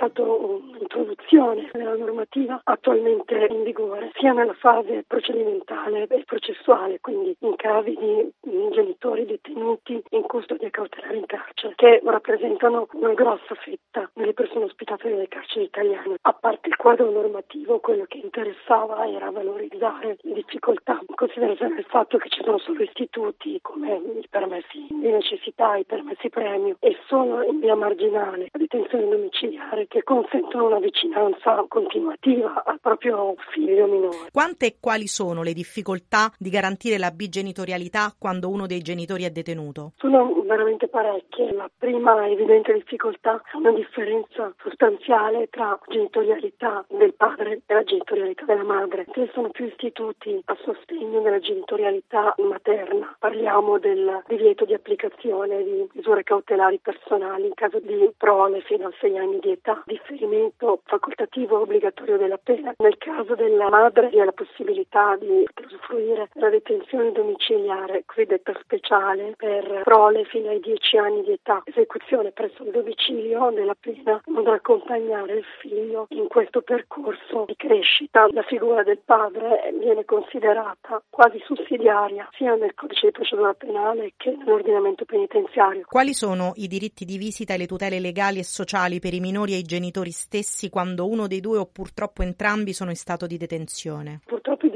Stata 0.00 0.22
un'introduzione 0.22 1.68
della 1.72 1.94
normativa 1.94 2.58
attualmente 2.64 3.48
in 3.50 3.62
vigore, 3.64 4.10
sia 4.14 4.32
nella 4.32 4.54
fase 4.54 5.04
procedimentale 5.06 6.06
e 6.06 6.24
processuale, 6.24 7.00
quindi 7.00 7.36
in 7.40 7.54
casi 7.56 7.94
di 7.94 8.32
genitori 8.70 9.26
detenuti 9.26 10.02
in 10.10 10.22
custodia 10.22 10.70
cautelare 10.70 11.16
in 11.18 11.26
carcere, 11.26 11.74
che 11.76 12.00
rappresentano 12.02 12.88
una 12.92 13.12
grossa 13.12 13.54
fetta 13.56 14.10
delle 14.14 14.32
persone 14.32 14.64
ospitate 14.64 15.10
nelle 15.10 15.28
carceri 15.28 15.66
italiane. 15.66 16.16
A 16.22 16.32
parte 16.32 16.68
il 16.68 16.76
quadro 16.76 17.10
normativo, 17.10 17.80
quello 17.80 18.04
che 18.08 18.20
interessava 18.22 19.06
era 19.06 19.30
valorizzare 19.30 20.16
le 20.22 20.32
difficoltà, 20.32 20.98
in 21.06 21.14
considerazione 21.14 21.74
del 21.74 21.84
fatto 21.84 22.16
che 22.16 22.30
ci 22.30 22.40
sono 22.42 22.56
solo 22.58 22.82
istituti 22.82 23.58
come 23.60 23.96
i 23.96 24.26
permessi 24.30 24.86
di 24.88 25.10
necessità, 25.10 25.76
i 25.76 25.84
permessi 25.84 26.30
premio 26.30 26.76
e 26.80 26.96
solo 27.06 27.42
in 27.42 27.60
via 27.60 27.74
marginale 27.74 28.48
la 28.50 28.58
detenzione 28.58 29.08
domiciliare 29.08 29.88
che 29.90 30.04
consentono 30.04 30.66
una 30.66 30.78
vicinanza 30.78 31.64
continuativa 31.66 32.62
al 32.64 32.78
proprio 32.80 33.34
figlio 33.52 33.86
minore. 33.86 34.28
Quante 34.32 34.66
e 34.66 34.76
quali 34.78 35.08
sono 35.08 35.42
le 35.42 35.52
difficoltà 35.52 36.30
di 36.38 36.48
garantire 36.48 36.96
la 36.96 37.10
bigenitorialità 37.10 38.14
quando 38.16 38.48
uno 38.48 38.68
dei 38.68 38.82
genitori 38.82 39.24
è 39.24 39.30
detenuto? 39.30 39.92
Sono 39.96 40.42
veramente 40.46 40.86
parecchie. 40.86 41.52
La 41.52 41.68
prima 41.76 42.28
evidente 42.28 42.72
difficoltà 42.72 43.42
è 43.52 43.56
una 43.56 43.72
differenza 43.72 44.54
sostanziale 44.62 45.48
tra 45.50 45.76
genitorialità 45.88 46.84
del 46.88 47.12
padre 47.14 47.62
e 47.66 47.74
la 47.74 47.82
genitorialità 47.82 48.44
della 48.44 48.62
madre. 48.62 49.06
Ci 49.12 49.28
sono 49.34 49.50
più 49.50 49.66
istituti 49.66 50.40
a 50.44 50.56
sostegno 50.62 51.20
della 51.20 51.40
genitorialità 51.40 52.34
materna. 52.38 53.16
Parliamo 53.18 53.78
del 53.80 54.22
divieto 54.28 54.64
di 54.64 54.74
applicazione 54.74 55.64
di 55.64 55.88
misure 55.94 56.22
cautelari 56.22 56.78
personali 56.78 57.46
in 57.46 57.54
caso 57.54 57.80
di 57.80 58.08
prole 58.16 58.60
fino 58.60 58.86
a 58.86 58.92
sei 59.00 59.18
anni 59.18 59.40
di 59.40 59.50
età, 59.50 59.79
differimento 59.86 60.80
facoltativo 60.84 61.60
obbligatorio 61.60 62.16
della 62.16 62.38
pena. 62.38 62.74
Nel 62.78 62.98
caso 62.98 63.34
della 63.34 63.68
madre 63.68 64.08
vi 64.08 64.18
è 64.18 64.24
la 64.24 64.32
possibilità 64.32 65.16
di 65.16 65.46
usufruire 65.64 66.28
della 66.32 66.50
detenzione 66.50 67.12
domiciliare 67.12 68.02
cosiddetta 68.06 68.52
speciale 68.60 69.34
per 69.36 69.82
prole 69.84 70.24
fino 70.24 70.48
ai 70.48 70.60
10 70.60 70.96
anni 70.96 71.22
di 71.22 71.32
età. 71.32 71.62
Esecuzione 71.64 72.32
presso 72.32 72.62
il 72.62 72.70
domicilio 72.70 73.50
della 73.50 73.76
pena 73.78 74.20
andrà 74.26 74.54
accompagnare 74.54 75.34
il 75.34 75.44
figlio 75.60 76.06
in 76.10 76.26
questo 76.28 76.62
percorso 76.62 77.44
di 77.46 77.56
crescita. 77.56 78.26
La 78.30 78.42
figura 78.42 78.82
del 78.82 79.00
padre 79.04 79.72
viene 79.78 80.04
considerata 80.04 81.02
quasi 81.08 81.40
sussidiaria 81.44 82.28
sia 82.32 82.54
nel 82.54 82.74
codice 82.74 83.06
di 83.06 83.12
procedura 83.12 83.54
penale 83.54 84.12
che 84.16 84.30
nell'ordinamento 84.36 85.04
penitenziario. 85.04 85.84
Quali 85.86 86.14
sono 86.14 86.52
i 86.56 86.66
diritti 86.66 87.04
di 87.04 87.18
visita 87.18 87.54
e 87.54 87.58
le 87.58 87.66
tutele 87.66 88.00
legali 88.00 88.38
e 88.38 88.44
sociali 88.44 88.98
per 89.00 89.14
i 89.14 89.20
minori 89.20 89.54
e 89.54 89.58
i 89.58 89.62
genitori 89.70 90.10
stessi 90.10 90.68
quando 90.68 91.06
uno 91.06 91.28
dei 91.28 91.38
due 91.38 91.58
o 91.58 91.66
purtroppo 91.66 92.24
entrambi 92.24 92.72
sono 92.72 92.90
in 92.90 92.96
stato 92.96 93.28
di 93.28 93.36
detenzione? 93.36 94.18
Purtroppo 94.26 94.66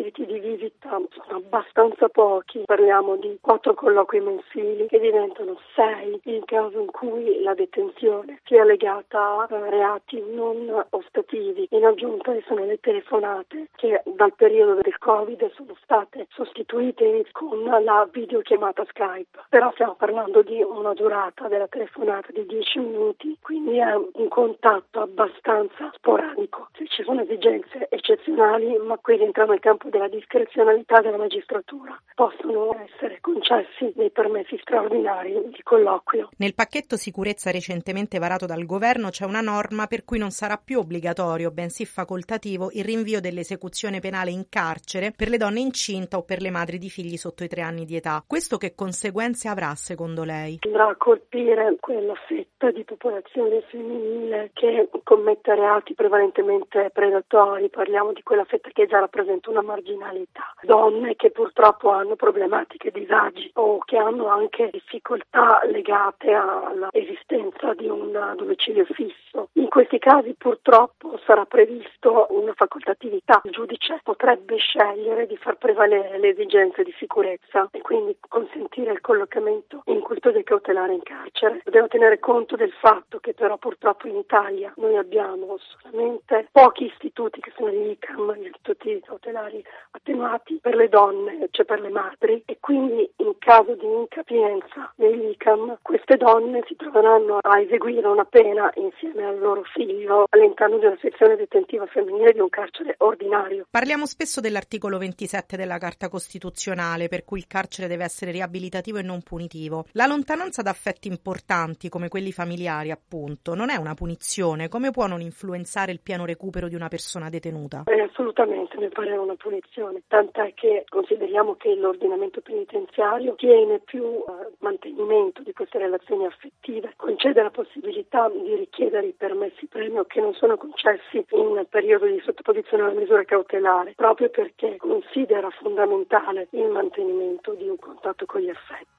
visita 0.84 1.00
sono 1.10 1.38
abbastanza 1.38 2.08
pochi, 2.08 2.62
parliamo 2.64 3.16
di 3.16 3.38
quattro 3.40 3.74
colloqui 3.74 4.20
mensili 4.20 4.86
che 4.86 5.00
diventano 5.00 5.58
sei 5.74 6.20
in 6.24 6.44
caso 6.44 6.78
in 6.78 6.90
cui 6.90 7.42
la 7.42 7.54
detenzione 7.54 8.40
sia 8.44 8.64
legata 8.64 9.46
a 9.48 9.68
reati 9.68 10.22
non 10.32 10.84
ostativi. 10.90 11.66
In 11.70 11.84
aggiunta 11.84 12.32
sono 12.46 12.64
le 12.64 12.78
telefonate 12.80 13.68
che 13.76 14.02
dal 14.04 14.34
periodo 14.34 14.80
del 14.80 14.98
Covid 14.98 15.50
sono 15.52 15.76
state 15.82 16.26
sostituite 16.30 17.26
con 17.32 17.62
la 17.62 18.08
videochiamata 18.10 18.84
Skype, 18.88 19.44
però 19.48 19.70
stiamo 19.72 19.94
parlando 19.94 20.42
di 20.42 20.62
una 20.62 20.92
durata 20.92 21.48
della 21.48 21.68
telefonata 21.68 22.28
di 22.32 22.44
10 22.46 22.78
minuti, 22.80 23.36
quindi 23.40 23.78
è 23.78 23.94
un 23.94 24.28
contatto 24.28 25.00
abbastanza 25.00 25.90
sporadico. 25.94 26.68
Ci 26.72 27.02
sono 27.02 27.22
esigenze 27.22 27.86
eccezionali, 27.88 28.76
ma 28.78 28.98
qui 28.98 29.20
entriamo 29.20 29.52
nel 29.52 29.60
campo 29.60 29.88
della 29.88 30.08
discrezionalità 30.08 30.73
della 31.00 31.16
magistratura. 31.16 32.00
Possono 32.14 32.76
essere 32.84 33.18
concessi 33.20 33.92
dei 33.94 34.10
permessi 34.10 34.56
straordinari 34.60 35.32
di 35.50 35.62
colloquio. 35.62 36.30
Nel 36.38 36.54
pacchetto 36.54 36.96
sicurezza 36.96 37.50
recentemente 37.50 38.18
varato 38.18 38.46
dal 38.46 38.64
governo 38.64 39.10
c'è 39.10 39.24
una 39.24 39.40
norma 39.40 39.86
per 39.86 40.04
cui 40.04 40.18
non 40.18 40.30
sarà 40.30 40.56
più 40.56 40.78
obbligatorio, 40.78 41.50
bensì 41.50 41.84
facoltativo, 41.84 42.70
il 42.72 42.84
rinvio 42.84 43.20
dell'esecuzione 43.20 44.00
penale 44.00 44.30
in 44.30 44.46
carcere 44.48 45.12
per 45.12 45.28
le 45.28 45.36
donne 45.36 45.60
incinta 45.60 46.16
o 46.16 46.22
per 46.22 46.40
le 46.40 46.50
madri 46.50 46.78
di 46.78 46.88
figli 46.88 47.16
sotto 47.16 47.44
i 47.44 47.48
tre 47.48 47.62
anni 47.62 47.84
di 47.84 47.96
età. 47.96 48.22
Questo 48.26 48.56
che 48.56 48.74
conseguenze 48.74 49.48
avrà 49.48 49.74
secondo 49.74 50.24
lei? 50.24 50.58
Andrà 50.60 50.88
a 50.88 50.96
colpire 50.96 51.76
quella 51.80 52.14
fetta 52.26 52.70
di 52.70 52.84
popolazione 52.84 53.62
femminile 53.62 54.50
che 54.54 54.88
commette 55.02 55.54
reati 55.54 55.94
prevalentemente 55.94 56.90
predatori, 56.92 57.68
parliamo 57.68 58.12
di 58.12 58.22
quella 58.22 58.44
fetta 58.44 58.70
che 58.70 58.86
già 58.86 59.00
rappresenta 59.00 59.50
una 59.50 59.62
marginalità 59.62 60.54
donne 60.64 61.16
che 61.16 61.30
purtroppo 61.30 61.90
hanno 61.90 62.16
problematiche, 62.16 62.90
disagi 62.90 63.50
o 63.54 63.78
che 63.84 63.96
hanno 63.96 64.28
anche 64.28 64.70
difficoltà 64.70 65.60
legate 65.64 66.32
all'esistenza 66.32 67.74
di 67.74 67.86
un 67.86 68.34
domicilio 68.36 68.84
fisso. 68.84 69.48
In 69.54 69.68
questi 69.68 69.98
casi 69.98 70.34
purtroppo 70.34 71.18
sarà 71.24 71.44
previsto 71.44 72.26
una 72.30 72.52
facoltatività. 72.54 73.40
Il 73.44 73.52
giudice 73.52 74.00
potrebbe 74.02 74.56
scegliere 74.56 75.26
di 75.26 75.36
far 75.36 75.56
prevalere 75.56 76.18
le 76.18 76.28
esigenze 76.28 76.82
di 76.82 76.94
sicurezza 76.98 77.68
e 77.70 77.80
quindi 77.80 78.16
consentire 78.28 78.92
il 78.92 79.00
collocamento 79.00 79.82
in 79.86 80.00
custodia 80.00 80.42
cautelare 80.42 80.94
in 80.94 81.02
carcere. 81.02 81.60
Dobbiamo 81.64 81.88
tenere 81.88 82.18
conto 82.18 82.56
del 82.56 82.72
fatto 82.72 83.18
che 83.18 83.34
però 83.34 83.56
purtroppo 83.56 84.06
in 84.06 84.16
Italia 84.16 84.72
noi 84.76 84.96
abbiamo 84.96 85.58
solamente 85.80 86.48
pochi 86.52 86.84
istituti 86.84 87.40
che 87.40 87.52
sono 87.56 87.70
gli 87.70 87.90
ICAM, 87.90 88.34
gli 88.34 88.46
istituti 88.46 89.00
cautelari 89.04 89.64
attenuati 89.90 90.53
per 90.60 90.74
le 90.74 90.88
donne, 90.88 91.48
cioè 91.50 91.64
per 91.64 91.80
le 91.80 91.90
madri 91.90 92.42
e 92.46 92.58
quindi 92.60 93.08
in 93.16 93.34
caso 93.38 93.74
di 93.74 93.86
incapienza 93.86 94.92
degli 94.96 95.30
ICAM 95.30 95.78
queste 95.82 96.16
donne 96.16 96.62
si 96.66 96.76
troveranno 96.76 97.38
a 97.40 97.60
eseguire 97.60 98.06
una 98.06 98.24
pena 98.24 98.70
insieme 98.76 99.24
al 99.24 99.38
loro 99.38 99.62
figlio 99.72 100.26
all'interno 100.28 100.78
di 100.78 100.86
una 100.86 100.98
sezione 101.00 101.36
detentiva 101.36 101.86
femminile 101.86 102.32
di 102.32 102.40
un 102.40 102.48
carcere 102.48 102.94
ordinario. 102.98 103.66
Parliamo 103.70 104.06
spesso 104.06 104.40
dell'articolo 104.40 104.98
27 104.98 105.56
della 105.56 105.78
Carta 105.78 106.08
Costituzionale 106.08 107.08
per 107.08 107.24
cui 107.24 107.38
il 107.38 107.46
carcere 107.46 107.88
deve 107.88 108.04
essere 108.04 108.30
riabilitativo 108.30 108.98
e 108.98 109.02
non 109.02 109.22
punitivo. 109.22 109.86
La 109.92 110.06
lontananza 110.06 110.62
da 110.62 110.70
affetti 110.70 111.08
importanti 111.08 111.88
come 111.88 112.08
quelli 112.08 112.32
familiari 112.32 112.90
appunto 112.90 113.54
non 113.54 113.70
è 113.70 113.76
una 113.76 113.94
punizione, 113.94 114.68
come 114.68 114.90
può 114.90 115.06
non 115.06 115.20
influenzare 115.20 115.92
il 115.92 116.00
pieno 116.00 116.24
recupero 116.24 116.68
di 116.68 116.74
una 116.74 116.88
persona 116.88 117.28
detenuta? 117.28 117.84
Eh, 117.86 118.00
assolutamente 118.00 118.76
mi 118.78 118.88
pare 118.88 119.16
una 119.16 119.34
punizione, 119.34 120.02
tant'è 120.06 120.43
che 120.52 120.84
consideriamo 120.88 121.54
che 121.54 121.74
l'ordinamento 121.74 122.40
penitenziario 122.40 123.34
tiene 123.34 123.78
più 123.78 124.04
eh, 124.04 124.52
mantenimento 124.58 125.42
di 125.42 125.52
queste 125.52 125.78
relazioni 125.78 126.26
affettive, 126.26 126.92
concede 126.96 127.42
la 127.42 127.50
possibilità 127.50 128.28
di 128.28 128.54
richiedere 128.54 129.06
i 129.06 129.12
permessi 129.12 129.66
premio 129.66 130.04
che 130.04 130.20
non 130.20 130.34
sono 130.34 130.56
concessi 130.56 131.24
in 131.30 131.64
periodo 131.68 132.06
di 132.06 132.20
sottoposizione 132.20 132.82
alla 132.82 132.98
misura 132.98 133.24
cautelare, 133.24 133.94
proprio 133.94 134.28
perché 134.28 134.76
considera 134.76 135.48
fondamentale 135.50 136.48
il 136.50 136.68
mantenimento 136.68 137.52
di 137.54 137.68
un 137.68 137.78
contatto 137.78 138.26
con 138.26 138.40
gli 138.40 138.50
affetti. 138.50 138.93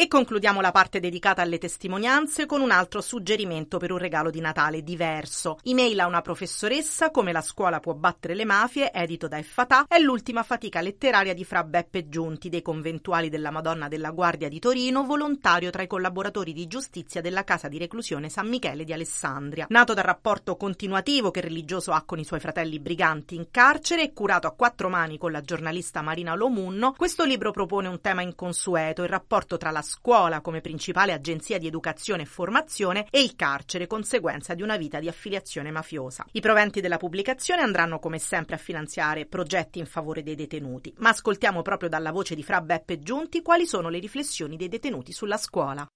E 0.00 0.06
concludiamo 0.06 0.60
la 0.60 0.70
parte 0.70 1.00
dedicata 1.00 1.42
alle 1.42 1.58
testimonianze 1.58 2.46
con 2.46 2.60
un 2.60 2.70
altro 2.70 3.00
suggerimento 3.00 3.78
per 3.78 3.90
un 3.90 3.98
regalo 3.98 4.30
di 4.30 4.38
Natale 4.38 4.84
diverso. 4.84 5.58
Email 5.64 5.98
a 5.98 6.06
una 6.06 6.20
professoressa 6.20 7.10
come 7.10 7.32
la 7.32 7.40
scuola 7.40 7.80
può 7.80 7.94
battere 7.94 8.36
le 8.36 8.44
mafie, 8.44 8.92
edito 8.92 9.26
da 9.26 9.38
Effatà, 9.38 9.86
è 9.88 9.98
l'ultima 9.98 10.44
fatica 10.44 10.80
letteraria 10.80 11.34
di 11.34 11.44
Fra 11.44 11.64
Beppe 11.64 12.08
Giunti, 12.08 12.48
dei 12.48 12.62
conventuali 12.62 13.28
della 13.28 13.50
Madonna 13.50 13.88
della 13.88 14.12
Guardia 14.12 14.48
di 14.48 14.60
Torino, 14.60 15.02
volontario 15.02 15.70
tra 15.70 15.82
i 15.82 15.88
collaboratori 15.88 16.52
di 16.52 16.68
giustizia 16.68 17.20
della 17.20 17.42
casa 17.42 17.66
di 17.66 17.78
reclusione 17.78 18.28
San 18.28 18.46
Michele 18.46 18.84
di 18.84 18.92
Alessandria. 18.92 19.66
Nato 19.68 19.94
dal 19.94 20.04
rapporto 20.04 20.56
continuativo 20.56 21.32
che 21.32 21.40
il 21.40 21.46
religioso 21.46 21.90
ha 21.90 22.04
con 22.06 22.20
i 22.20 22.24
suoi 22.24 22.38
fratelli 22.38 22.78
briganti 22.78 23.34
in 23.34 23.48
carcere 23.50 24.02
e 24.04 24.12
curato 24.12 24.46
a 24.46 24.52
quattro 24.52 24.88
mani 24.88 25.18
con 25.18 25.32
la 25.32 25.40
giornalista 25.40 26.02
Marina 26.02 26.36
Lomunno, 26.36 26.94
questo 26.96 27.24
libro 27.24 27.50
propone 27.50 27.88
un 27.88 28.00
tema 28.00 28.22
inconsueto, 28.22 29.02
il 29.02 29.08
rapporto 29.08 29.56
tra 29.56 29.72
la 29.72 29.86
scuola 29.88 30.42
come 30.42 30.60
principale 30.60 31.12
agenzia 31.12 31.56
di 31.58 31.66
educazione 31.66 32.22
e 32.22 32.26
formazione 32.26 33.06
e 33.10 33.22
il 33.22 33.34
carcere, 33.34 33.86
conseguenza 33.86 34.52
di 34.52 34.62
una 34.62 34.76
vita 34.76 35.00
di 35.00 35.08
affiliazione 35.08 35.70
mafiosa. 35.70 36.26
I 36.32 36.40
proventi 36.40 36.82
della 36.82 36.98
pubblicazione 36.98 37.62
andranno 37.62 37.98
come 37.98 38.18
sempre 38.18 38.56
a 38.56 38.58
finanziare 38.58 39.24
progetti 39.24 39.78
in 39.78 39.86
favore 39.86 40.22
dei 40.22 40.34
detenuti, 40.34 40.92
ma 40.98 41.08
ascoltiamo 41.08 41.62
proprio 41.62 41.88
dalla 41.88 42.12
voce 42.12 42.34
di 42.34 42.42
Fra 42.42 42.60
Beppe 42.60 42.98
Giunti 43.00 43.40
quali 43.40 43.66
sono 43.66 43.88
le 43.88 43.98
riflessioni 43.98 44.56
dei 44.56 44.68
detenuti 44.68 45.12
sulla 45.12 45.38
scuola. 45.38 45.88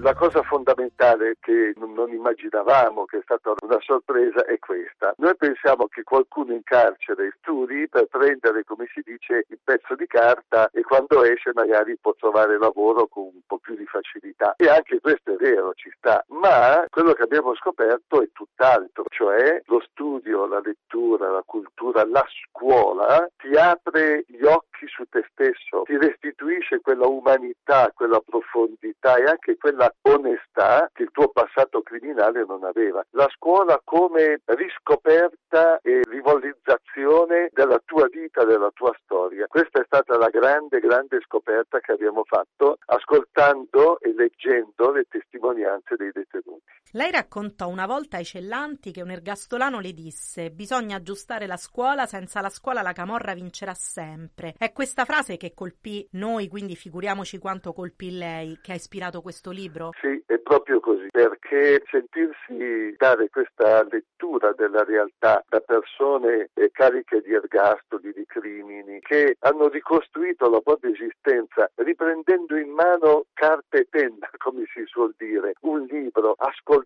La 0.00 0.14
cosa 0.14 0.42
fondamentale 0.42 1.36
che 1.40 1.72
non 1.76 2.10
immaginavamo, 2.10 3.06
che 3.06 3.18
è 3.18 3.20
stata 3.22 3.54
una 3.62 3.78
sorpresa, 3.80 4.44
è 4.44 4.58
questa. 4.58 5.14
Noi 5.16 5.34
pensiamo 5.36 5.86
che 5.86 6.02
qualcuno 6.02 6.52
in 6.52 6.62
carcere 6.62 7.34
studi 7.38 7.88
per 7.88 8.06
prendere, 8.06 8.62
come 8.64 8.86
si 8.92 9.00
dice, 9.04 9.46
il 9.48 9.58
pezzo 9.64 9.94
di 9.94 10.06
carta 10.06 10.68
e 10.70 10.82
quando 10.82 11.24
esce 11.24 11.50
magari 11.54 11.96
può 11.98 12.14
trovare 12.14 12.58
lavoro 12.58 13.06
con 13.06 13.24
un 13.24 13.40
po' 13.46 13.58
più 13.58 13.74
di 13.74 13.86
facilità. 13.86 14.54
E 14.56 14.68
anche 14.68 15.00
questo 15.00 15.32
è 15.32 15.36
vero, 15.36 15.72
ci 15.74 15.90
sta. 15.96 16.24
Ma 16.28 16.84
quello 16.90 17.12
che 17.12 17.22
abbiamo 17.22 17.54
scoperto 17.56 18.22
è 18.22 18.28
tutt'altro, 18.32 19.04
cioè 19.08 19.62
lo 19.66 19.80
studio, 19.90 20.46
la 20.46 20.60
lettura, 20.62 21.30
la 21.30 21.42
cultura, 21.44 22.06
la 22.06 22.24
scuola 22.44 23.28
ti 23.38 23.56
apre 23.56 24.24
gli 24.28 24.44
occhi 24.44 24.86
su 24.86 25.04
te 25.08 25.24
stesso, 25.32 25.82
ti 25.84 25.96
restituisce 25.96 26.80
quella 26.80 27.06
umanità, 27.06 27.90
quella 27.94 28.20
profondità 28.20 29.16
e 29.16 29.24
anche 29.24 29.56
quella 29.56 29.85
onestà 30.02 30.90
che 30.92 31.04
il 31.04 31.10
tuo 31.10 31.28
passato 31.28 31.82
criminale 31.82 32.44
non 32.46 32.64
aveva. 32.64 33.04
La 33.10 33.28
scuola 33.34 33.80
come 33.84 34.40
riscoperta 34.44 35.80
e 35.82 36.00
rivolizzazione 36.08 37.50
della 37.52 37.80
tua 37.84 38.06
vita, 38.08 38.44
della 38.44 38.70
tua 38.74 38.94
storia. 39.02 39.46
Questa 39.46 39.80
è 39.80 39.84
stata 39.84 40.16
la 40.16 40.28
grande, 40.28 40.80
grande 40.80 41.20
scoperta 41.20 41.80
che 41.80 41.92
abbiamo 41.92 42.24
fatto 42.24 42.78
ascoltando 42.86 44.00
e 44.00 44.14
leggendo 44.14 44.92
le 44.92 45.04
testimonianze 45.08 45.96
dei 45.96 46.10
detenuti. 46.12 46.75
Lei 46.96 47.10
raccontò 47.10 47.68
una 47.68 47.84
volta 47.84 48.16
ai 48.16 48.24
cellanti 48.24 48.90
che 48.90 49.02
un 49.02 49.10
ergastolano 49.10 49.80
le 49.80 49.92
disse 49.92 50.50
bisogna 50.50 50.96
aggiustare 50.96 51.46
la 51.46 51.58
scuola, 51.58 52.06
senza 52.06 52.40
la 52.40 52.48
scuola 52.48 52.80
la 52.80 52.94
camorra 52.94 53.34
vincerà 53.34 53.74
sempre. 53.74 54.54
È 54.56 54.72
questa 54.72 55.04
frase 55.04 55.36
che 55.36 55.52
colpì 55.52 56.08
noi, 56.12 56.48
quindi 56.48 56.74
figuriamoci 56.74 57.36
quanto 57.36 57.74
colpì 57.74 58.16
lei, 58.16 58.58
che 58.62 58.72
ha 58.72 58.76
ispirato 58.76 59.20
questo 59.20 59.50
libro? 59.50 59.90
Sì, 60.00 60.22
è 60.24 60.38
proprio 60.38 60.80
così, 60.80 61.08
perché 61.10 61.82
sentirsi 61.90 62.94
dare 62.96 63.28
questa 63.28 63.86
lettura 63.90 64.54
della 64.56 64.82
realtà 64.82 65.44
da 65.50 65.60
persone 65.60 66.48
eh, 66.54 66.70
cariche 66.72 67.20
di 67.20 67.34
ergastoli, 67.34 68.10
di 68.14 68.24
crimini, 68.24 69.00
che 69.00 69.36
hanno 69.40 69.68
ricostruito 69.68 70.48
la 70.48 70.60
propria 70.60 70.92
esistenza 70.92 71.70
riprendendo 71.74 72.56
in 72.56 72.70
mano 72.70 73.26
carta 73.34 73.76
e 73.76 73.86
penna, 73.90 74.30
come 74.38 74.64
si 74.72 74.82
suol 74.86 75.14
dire, 75.18 75.52
un 75.60 75.84
libro, 75.84 76.34
ascoltando 76.38 76.84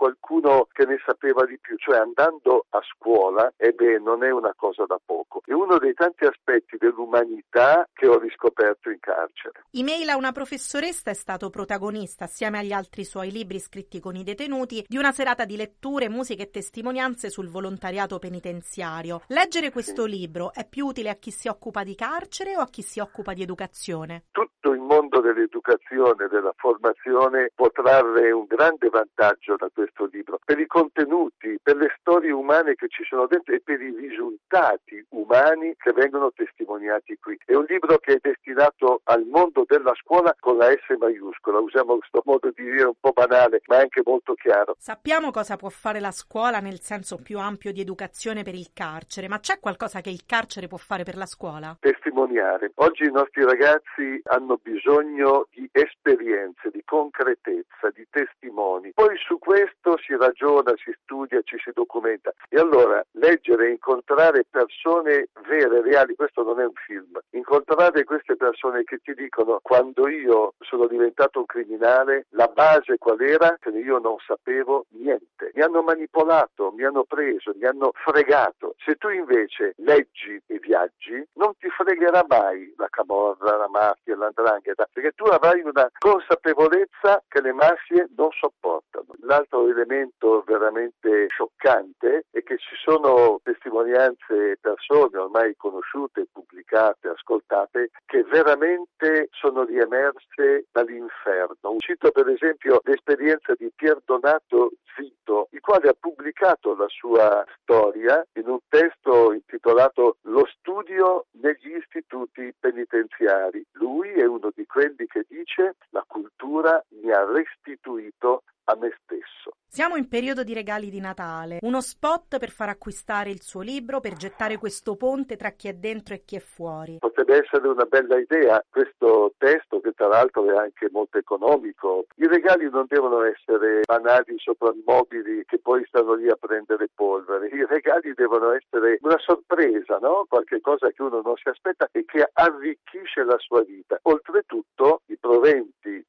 qualcuno 0.00 0.66
che 0.72 0.86
ne 0.86 0.96
sapeva 1.04 1.44
di 1.44 1.58
più, 1.58 1.76
cioè 1.76 1.98
andando 1.98 2.64
a 2.70 2.80
scuola, 2.82 3.52
e 3.56 3.72
beh, 3.72 3.98
non 3.98 4.24
è 4.24 4.30
una 4.30 4.54
cosa 4.56 4.84
da 4.86 4.98
poco. 5.04 5.42
È 5.44 5.52
uno 5.52 5.78
dei 5.78 5.92
tanti 5.92 6.24
aspetti 6.24 6.76
dell'umanità 6.78 7.86
che 7.92 8.06
ho 8.06 8.18
riscoperto 8.18 8.88
in 8.88 8.98
carcere. 8.98 9.64
Email 9.72 10.08
a 10.08 10.16
una 10.16 10.32
professoressa 10.32 11.10
è 11.10 11.14
stato 11.14 11.50
protagonista, 11.50 12.24
assieme 12.24 12.58
agli 12.58 12.72
altri 12.72 13.04
suoi 13.04 13.30
libri 13.30 13.58
scritti 13.58 14.00
con 14.00 14.16
i 14.16 14.24
detenuti, 14.24 14.84
di 14.88 14.96
una 14.96 15.12
serata 15.12 15.44
di 15.44 15.56
letture, 15.56 16.08
musiche 16.08 16.44
e 16.44 16.50
testimonianze 16.50 17.28
sul 17.28 17.48
volontariato 17.48 18.18
penitenziario. 18.18 19.20
Leggere 19.28 19.70
questo 19.70 20.06
libro 20.06 20.52
è 20.54 20.66
più 20.66 20.86
utile 20.86 21.10
a 21.10 21.16
chi 21.16 21.30
si 21.30 21.48
occupa 21.48 21.82
di 21.82 21.94
carcere 21.94 22.56
o 22.56 22.60
a 22.60 22.68
chi 22.68 22.82
si 22.82 23.00
occupa 23.00 23.34
di 23.34 23.42
educazione? 23.42 24.24
Tutto 24.30 24.72
il 24.72 24.80
mondo 24.80 25.20
dell'educazione, 25.20 26.28
della 26.28 26.54
formazione 26.56 27.50
può 27.54 27.68
trarre 27.70 28.30
un 28.30 28.46
grande 28.46 28.88
vantaggio 28.88 29.29
da 29.56 29.68
questo 29.72 30.08
libro, 30.10 30.38
per 30.44 30.58
i 30.58 30.66
contenuti, 30.66 31.58
per 31.62 31.76
le 31.76 31.94
storie 31.98 32.30
umane 32.30 32.74
che 32.74 32.88
ci 32.88 33.04
sono 33.04 33.26
dentro 33.26 33.54
e 33.54 33.60
per 33.60 33.80
i 33.80 33.94
risultati 33.96 35.04
umani 35.10 35.74
che 35.76 35.92
vengono 35.92 36.32
testimoniati 36.32 37.16
qui. 37.20 37.38
È 37.44 37.54
un 37.54 37.64
libro 37.68 37.98
che 37.98 38.14
è 38.14 38.18
destinato 38.20 39.00
al 39.04 39.24
mondo 39.24 39.64
della 39.66 39.92
scuola 39.94 40.34
con 40.38 40.56
la 40.56 40.70
S 40.70 40.96
maiuscola, 40.98 41.58
usiamo 41.58 41.98
questo 41.98 42.22
modo 42.24 42.50
di 42.54 42.64
dire 42.64 42.84
un 42.84 42.94
po' 42.98 43.12
banale, 43.12 43.60
ma 43.66 43.78
anche 43.78 44.02
molto 44.04 44.34
chiaro. 44.34 44.74
Sappiamo 44.78 45.30
cosa 45.30 45.56
può 45.56 45.68
fare 45.68 46.00
la 46.00 46.10
scuola 46.10 46.60
nel 46.60 46.80
senso 46.80 47.18
più 47.22 47.38
ampio 47.38 47.72
di 47.72 47.80
educazione 47.80 48.42
per 48.42 48.54
il 48.54 48.70
carcere, 48.72 49.28
ma 49.28 49.38
c'è 49.38 49.58
qualcosa 49.60 50.00
che 50.00 50.10
il 50.10 50.24
carcere 50.26 50.66
può 50.66 50.78
fare 50.78 51.04
per 51.04 51.16
la 51.16 51.26
scuola? 51.26 51.76
Testimoniare. 51.80 52.72
Oggi 52.76 53.04
i 53.04 53.12
nostri 53.12 53.44
ragazzi 53.44 54.20
hanno 54.24 54.58
bisogno 54.62 55.46
di 55.50 55.68
esperienze, 55.72 56.70
di 56.70 56.82
concretezza, 56.84 57.90
di 57.94 58.06
testimoni. 58.10 58.92
Poi 58.92 59.16
su 59.24 59.38
questo 59.38 59.96
si 59.98 60.16
ragiona, 60.16 60.72
si 60.76 60.92
studia, 61.02 61.40
ci 61.42 61.56
si 61.62 61.70
documenta. 61.72 62.32
E 62.48 62.58
allora 62.58 63.04
leggere 63.12 63.68
e 63.68 63.70
incontrare 63.70 64.46
persone 64.48 65.28
vere, 65.46 65.82
reali, 65.82 66.14
questo 66.14 66.42
non 66.42 66.60
è 66.60 66.64
un 66.64 66.74
film. 66.86 67.18
Incontrare 67.30 68.04
queste 68.04 68.36
persone 68.36 68.84
che 68.84 68.98
ti 68.98 69.14
dicono 69.14 69.60
quando 69.62 70.08
io 70.08 70.54
sono 70.60 70.86
diventato 70.86 71.40
un 71.40 71.46
criminale 71.46 72.26
la 72.30 72.48
base 72.48 72.98
qual 72.98 73.20
era? 73.20 73.56
Che 73.60 73.70
io 73.70 73.98
non 73.98 74.16
sapevo 74.26 74.86
niente. 74.90 75.52
Mi 75.54 75.62
hanno 75.62 75.82
manipolato, 75.82 76.72
mi 76.72 76.84
hanno 76.84 77.04
preso, 77.04 77.52
mi 77.54 77.66
hanno 77.66 77.90
fregato. 77.94 78.74
Se 78.84 78.96
tu 78.96 79.08
invece 79.08 79.74
leggi 79.78 80.40
e 80.46 80.58
viaggi, 80.58 81.22
non 81.34 81.52
ti 81.58 81.68
fregherà 81.68 82.24
mai 82.28 82.72
la 82.76 82.88
camorra, 82.88 83.56
la 83.56 83.68
mafia, 83.68 84.16
l'andrangheta, 84.16 84.88
perché 84.92 85.12
tu 85.12 85.24
avrai 85.24 85.60
una 85.60 85.90
consapevolezza 85.98 87.22
che 87.28 87.40
le 87.40 87.52
mafie 87.52 88.08
non 88.16 88.30
sopportano. 88.32 89.09
L'altro 89.22 89.68
elemento 89.68 90.42
veramente 90.46 91.28
scioccante 91.28 92.26
è 92.30 92.42
che 92.42 92.58
ci 92.58 92.74
sono 92.82 93.40
testimonianze, 93.42 94.58
persone 94.60 95.18
ormai 95.18 95.54
conosciute, 95.56 96.26
pubblicate, 96.32 97.08
ascoltate, 97.08 97.90
che 98.06 98.24
veramente 98.24 99.28
sono 99.32 99.64
riemerse 99.64 100.66
dall'inferno. 100.72 101.76
Cito 101.78 102.10
per 102.10 102.28
esempio 102.28 102.80
l'esperienza 102.84 103.54
di 103.56 103.70
Pier 103.74 104.00
Donato 104.04 104.72
Zito, 104.96 105.48
il 105.52 105.60
quale 105.60 105.88
ha 105.88 105.96
pubblicato 105.98 106.74
la 106.74 106.88
sua 106.88 107.44
storia 107.62 108.24
in 108.34 108.48
un 108.48 108.58
testo 108.68 109.32
intitolato 109.32 110.16
Lo 110.22 110.46
studio 110.46 111.26
negli 111.32 111.76
istituti 111.76 112.52
penitenziari. 112.58 113.64
Lui 113.72 114.10
è 114.10 114.24
uno 114.24 114.50
di 114.54 114.66
quelli 114.66 115.06
che 115.06 115.24
dice 115.28 115.76
la 115.90 116.04
cultura 116.06 116.82
mi 117.00 117.10
ha 117.10 117.24
restituito 117.24 118.42
a 118.64 118.76
me 118.76 118.90
stesso. 119.02 119.54
Siamo 119.72 119.94
in 119.94 120.08
periodo 120.08 120.42
di 120.42 120.52
regali 120.52 120.90
di 120.90 120.98
Natale, 120.98 121.58
uno 121.62 121.80
spot 121.80 122.38
per 122.38 122.50
far 122.50 122.70
acquistare 122.70 123.30
il 123.30 123.40
suo 123.40 123.60
libro, 123.60 124.00
per 124.00 124.14
gettare 124.14 124.58
questo 124.58 124.96
ponte 124.96 125.36
tra 125.36 125.50
chi 125.50 125.68
è 125.68 125.74
dentro 125.74 126.12
e 126.12 126.24
chi 126.24 126.34
è 126.34 126.40
fuori. 126.40 126.96
Potrebbe 126.98 127.40
essere 127.44 127.68
una 127.68 127.84
bella 127.84 128.18
idea 128.18 128.60
questo 128.68 129.34
testo 129.38 129.80
che 129.80 129.92
tra 129.92 130.08
l'altro 130.08 130.44
è 130.50 130.56
anche 130.56 130.88
molto 130.90 131.18
economico. 131.18 132.06
I 132.16 132.26
regali 132.26 132.68
non 132.68 132.86
devono 132.88 133.22
essere 133.22 133.82
banali 133.84 134.34
soprammobili 134.38 135.44
che 135.46 135.60
poi 135.60 135.84
stanno 135.86 136.14
lì 136.14 136.28
a 136.28 136.36
prendere 136.36 136.88
polvere, 136.92 137.46
i 137.46 137.64
regali 137.64 138.12
devono 138.14 138.50
essere 138.50 138.98
una 139.02 139.18
sorpresa, 139.18 139.98
no? 139.98 140.26
qualche 140.28 140.60
cosa 140.60 140.90
che 140.90 141.00
uno 141.00 141.20
non 141.22 141.36
si 141.36 141.48
aspetta 141.48 141.88
e 141.92 142.04
che 142.04 142.28
arricchisce 142.32 143.22
la 143.22 143.38
sua 143.38 143.62
vita. 143.62 144.00
Oltretutto 144.02 145.02
i 145.06 145.16
proventi 145.16 146.04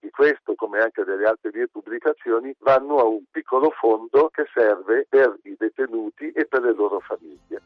come 0.62 0.80
anche 0.80 1.04
delle 1.04 1.26
altre 1.26 1.50
mie 1.52 1.67
pubblicazioni 1.67 2.56
vanno 2.60 2.97
a 3.00 3.06
un 3.06 3.24
piccolo 3.32 3.71
fondo 3.71 4.30
che 4.32 4.45
serve 4.54 5.08
per 5.10 5.36
i 5.41 5.56
detenuti 5.58 6.32
e 6.32 6.45
per 6.45 6.62
le 6.62 6.76
loro 6.76 7.00
famiglie. 7.00 7.62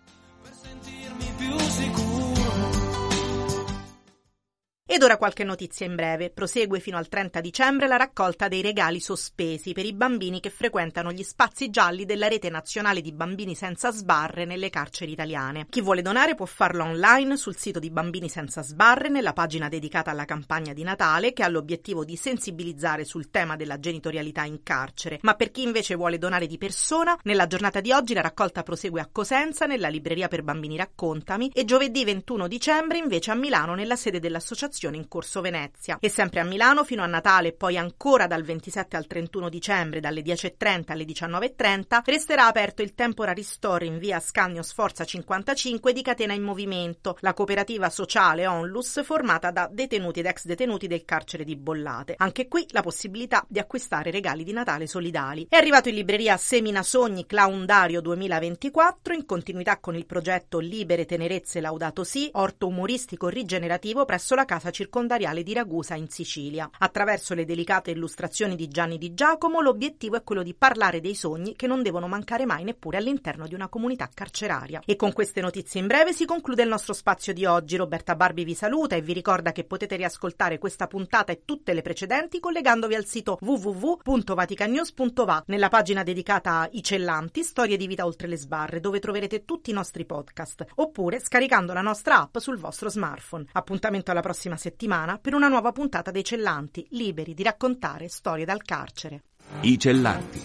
Ed 4.88 5.02
ora 5.02 5.18
qualche 5.18 5.44
notizia 5.44 5.88
in 5.88 5.96
breve. 5.96 6.30
Prosegue 6.30 6.80
fino 6.80 6.98
al 6.98 7.08
30 7.08 7.42
dicembre 7.42 7.88
la 7.88 7.96
raccolta 7.96 8.48
dei 8.48 8.62
regali 8.62 9.00
sospesi 9.00 9.74
per 9.74 9.84
i 9.84 9.94
bambini 9.94 10.40
che 10.40 10.52
frequentano 10.52 11.12
gli 11.12 11.24
spazi 11.24 11.72
gialli 11.72 12.06
della 12.06 12.28
rete 12.28 12.52
nazionale 12.52 13.02
di 13.02 13.12
bambini 13.12 13.56
senza 13.56 13.92
sbarre 13.92 14.46
nelle 14.46 14.70
carceri 14.70 15.14
italiane. 15.14 15.66
Chi 15.72 15.82
vuole 15.82 16.04
donare 16.04 16.36
può 16.36 16.46
farlo 16.46 16.84
online 16.84 17.36
sul 17.36 17.58
sito 17.58 17.80
di 17.80 17.90
Bambini 17.90 18.30
senza 18.30 18.62
sbarre 18.62 19.10
nella 19.10 19.34
pagina 19.34 19.70
dedicata 19.70 20.12
alla 20.12 20.24
campagna 20.24 20.72
di 20.72 20.84
Natale 20.84 21.34
che 21.34 21.42
ha 21.42 21.48
l'obiettivo 21.48 22.06
di 22.06 22.16
sensibilizzare 22.16 23.06
sul 23.06 23.32
tema 23.32 23.56
della 23.56 23.80
genitorialità 23.80 24.44
in 24.44 24.62
carcere. 24.62 25.18
Ma 25.24 25.34
per 25.34 25.50
chi 25.50 25.64
invece 25.64 25.96
vuole 25.96 26.20
donare 26.20 26.46
di 26.46 26.60
persona, 26.60 27.18
nella 27.24 27.48
giornata 27.48 27.82
di 27.82 27.92
oggi 27.92 28.14
la 28.14 28.22
raccolta 28.22 28.62
prosegue 28.62 29.02
a 29.02 29.10
Cosenza 29.12 29.66
nella 29.66 29.88
libreria 29.88 30.28
per 30.28 30.44
bambini 30.44 30.78
Raccontami 30.78 31.50
e 31.56 31.66
giovedì 31.66 32.06
21 32.06 32.48
dicembre 32.48 33.00
invece 33.00 33.32
a 33.32 33.36
Milano 33.36 33.74
nella 33.74 33.96
sede 33.96 34.20
dell'associazione 34.20 34.74
in 34.84 35.08
Corso 35.08 35.42
Venezia. 35.42 35.98
E 36.00 36.10
sempre 36.10 36.40
a 36.40 36.44
Milano 36.44 36.84
fino 36.84 37.04
a 37.04 37.08
Natale 37.08 37.50
e 37.50 37.54
poi 37.54 37.78
ancora 37.78 38.28
dal 38.28 38.44
27 38.44 38.96
al 38.96 39.08
31 39.08 39.50
dicembre 39.50 40.00
dalle 40.00 40.22
10.30 40.22 40.92
alle 40.92 41.06
19.30 41.06 42.02
resterà 42.06 42.48
aperto 42.48 42.82
il 42.82 42.94
Temporary 42.94 43.44
Store 43.44 43.86
in 43.86 43.98
via 43.98 44.20
Scagno 44.20 44.62
Sforza 44.62 45.06
55 45.06 45.94
di 45.94 46.02
Catena 46.02 46.34
in 46.34 46.44
Movimento, 46.44 47.18
la 47.22 47.34
cooperativa 47.34 47.90
sociale 47.90 48.48
Onlus 48.48 49.04
formata 49.04 49.52
da 49.52 49.70
detenuti 49.72 50.20
ed 50.20 50.26
ex 50.26 50.46
detenuti 50.46 50.88
del 50.88 51.06
carcere 51.06 51.44
di 51.44 51.56
Bollate. 51.56 52.16
Anche 52.18 52.48
qui 52.48 52.66
la 52.70 52.82
possibilità 52.82 53.46
di 53.48 53.60
acquistare 53.60 54.12
regali 54.12 54.44
di 54.44 54.52
Natale 54.52 54.88
solidali. 54.88 55.48
È 55.50 55.56
arrivato 55.56 55.90
in 55.90 55.96
libreria 55.96 56.38
Semina 56.38 56.84
Sogni 56.84 57.26
Clown 57.26 57.66
Dario 57.66 58.02
2024 58.02 59.14
in 59.14 59.26
continuità 59.26 59.80
con 59.80 59.96
il 59.96 60.06
progetto 60.06 60.60
Libere 60.60 61.06
Tenerezze 61.06 61.62
Laudato 61.62 62.04
Si, 62.04 62.30
orto 62.34 62.68
umoristico 62.68 63.28
rigenerativo 63.28 64.06
presso 64.06 64.36
la 64.36 64.46
casa 64.46 64.65
casa 64.66 64.72
circondariale 64.72 65.44
di 65.44 65.54
Ragusa 65.54 65.96
in 65.96 66.10
Sicilia. 66.10 66.70
Attraverso 66.80 67.34
le 67.34 67.46
delicate 67.46 67.92
illustrazioni 67.92 68.56
di 68.56 68.68
Gianni 68.68 68.98
Di 68.98 69.14
Giacomo 69.14 69.62
l'obiettivo 69.62 70.16
è 70.16 70.24
quello 70.24 70.42
di 70.42 70.56
parlare 70.56 71.02
dei 71.02 71.14
sogni 71.14 71.56
che 71.56 71.68
non 71.68 71.84
devono 71.84 72.08
mancare 72.08 72.46
mai 72.46 72.64
neppure 72.64 72.98
all'interno 72.98 73.48
di 73.48 73.54
una 73.54 73.68
comunità 73.68 74.10
carceraria. 74.12 74.82
E 74.86 74.96
con 74.96 75.14
queste 75.14 75.42
notizie 75.42 75.82
in 75.82 75.88
breve 75.88 76.14
si 76.14 76.26
conclude 76.26 76.64
il 76.64 76.70
nostro 76.70 76.94
spazio 76.94 77.34
di 77.34 77.46
oggi. 77.46 77.76
Roberta 77.76 78.16
Barbi 78.16 78.44
vi 78.44 78.56
saluta 78.56 78.96
e 78.96 79.02
vi 79.02 79.14
ricorda 79.14 79.52
che 79.52 79.66
potete 79.66 79.96
riascoltare 79.96 80.58
questa 80.58 80.88
puntata 80.88 81.32
e 81.32 81.42
tutte 81.46 81.74
le 81.74 81.82
precedenti 81.82 82.40
collegandovi 82.40 82.96
al 82.96 83.06
sito 83.06 83.38
www.vaticanews.va 83.42 85.44
nella 85.48 85.70
pagina 85.70 86.04
dedicata 86.04 86.62
a 86.62 86.70
I 86.72 86.82
Cellanti, 86.82 87.44
storie 87.44 87.78
di 87.78 87.88
vita 87.88 88.06
oltre 88.06 88.28
le 88.28 88.38
sbarre, 88.38 88.80
dove 88.80 89.00
troverete 89.00 89.46
tutti 89.46 89.70
i 89.70 89.74
nostri 89.74 90.06
podcast, 90.06 90.66
oppure 90.76 91.20
scaricando 91.20 91.74
la 91.74 91.82
nostra 91.82 92.22
app 92.22 92.38
sul 92.38 92.58
vostro 92.58 92.90
smartphone. 92.90 93.46
Appuntamento 93.52 94.12
alla 94.12 94.22
prossima 94.22 94.55
prossima 94.56 94.58
settimana 94.58 95.18
per 95.18 95.34
una 95.34 95.48
nuova 95.48 95.72
puntata 95.72 96.12
dei 96.12 96.24
Cellanti, 96.24 96.86
liberi 96.92 97.34
di 97.34 97.44
raccontare 97.44 98.08
storie 98.08 98.46
dal 98.46 98.62
carcere. 98.64 99.24
I 99.62 99.78
Cellanti. 99.78 100.44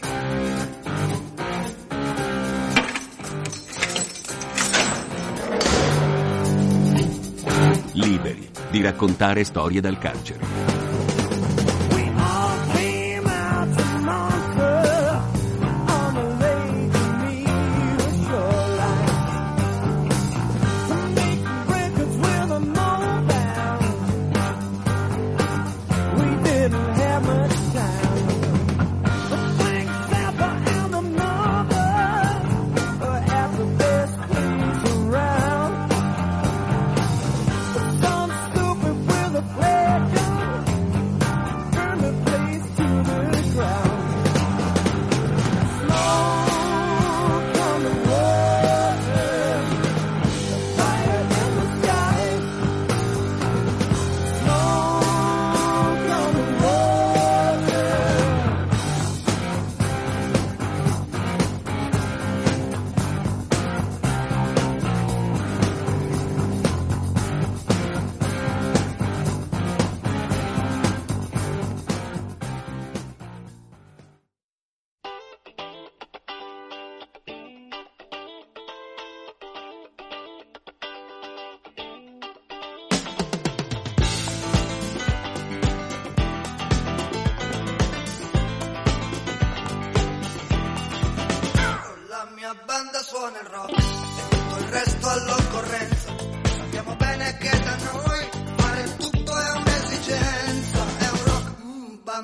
Liberi 7.92 8.48
di 8.70 8.80
raccontare 8.80 9.44
storie 9.44 9.80
dal 9.80 9.98
carcere. 9.98 10.69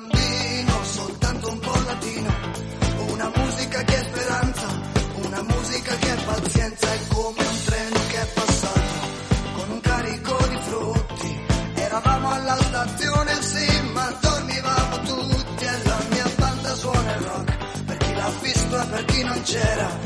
bambino, 0.07 0.83
soltanto 0.83 1.51
un 1.51 1.59
po' 1.59 1.79
latino, 1.85 2.33
una 3.09 3.31
musica 3.35 3.83
che 3.83 3.95
è 3.95 4.03
speranza, 4.03 4.67
una 5.15 5.41
musica 5.43 5.95
che 5.95 6.13
è 6.13 6.23
pazienza, 6.23 6.93
è 6.93 6.99
come 7.09 7.45
un 7.45 7.63
treno 7.65 7.99
che 8.07 8.21
è 8.21 8.27
passato, 8.33 8.93
con 9.55 9.69
un 9.71 9.81
carico 9.81 10.37
di 10.49 10.57
frutti, 10.63 11.39
eravamo 11.75 12.31
alla 12.31 12.57
stazione 12.57 13.41
sì, 13.41 13.81
ma 13.93 14.17
dormivamo 14.21 14.99
tutti. 15.01 15.65
E 15.65 15.83
la 15.83 15.99
mia 16.09 16.31
banda 16.37 16.75
suona 16.75 17.15
il 17.15 17.21
rock, 17.21 17.83
per 17.85 17.97
chi 17.97 18.13
l'ha 18.13 18.31
visto 18.41 18.81
e 18.81 18.85
per 18.87 19.05
chi 19.05 19.23
non 19.23 19.41
c'era. 19.43 19.96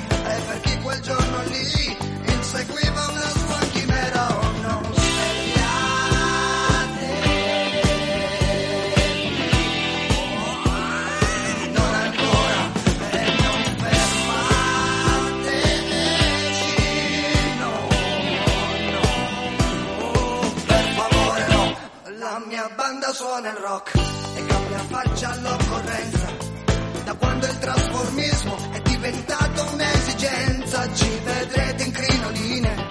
Trasformismo 27.62 28.58
è 28.72 28.82
diventato 28.82 29.70
un'esigenza. 29.72 30.94
Ci 30.94 31.22
vedrete 31.24 31.84
in 31.84 31.92
crinoline 31.92 32.88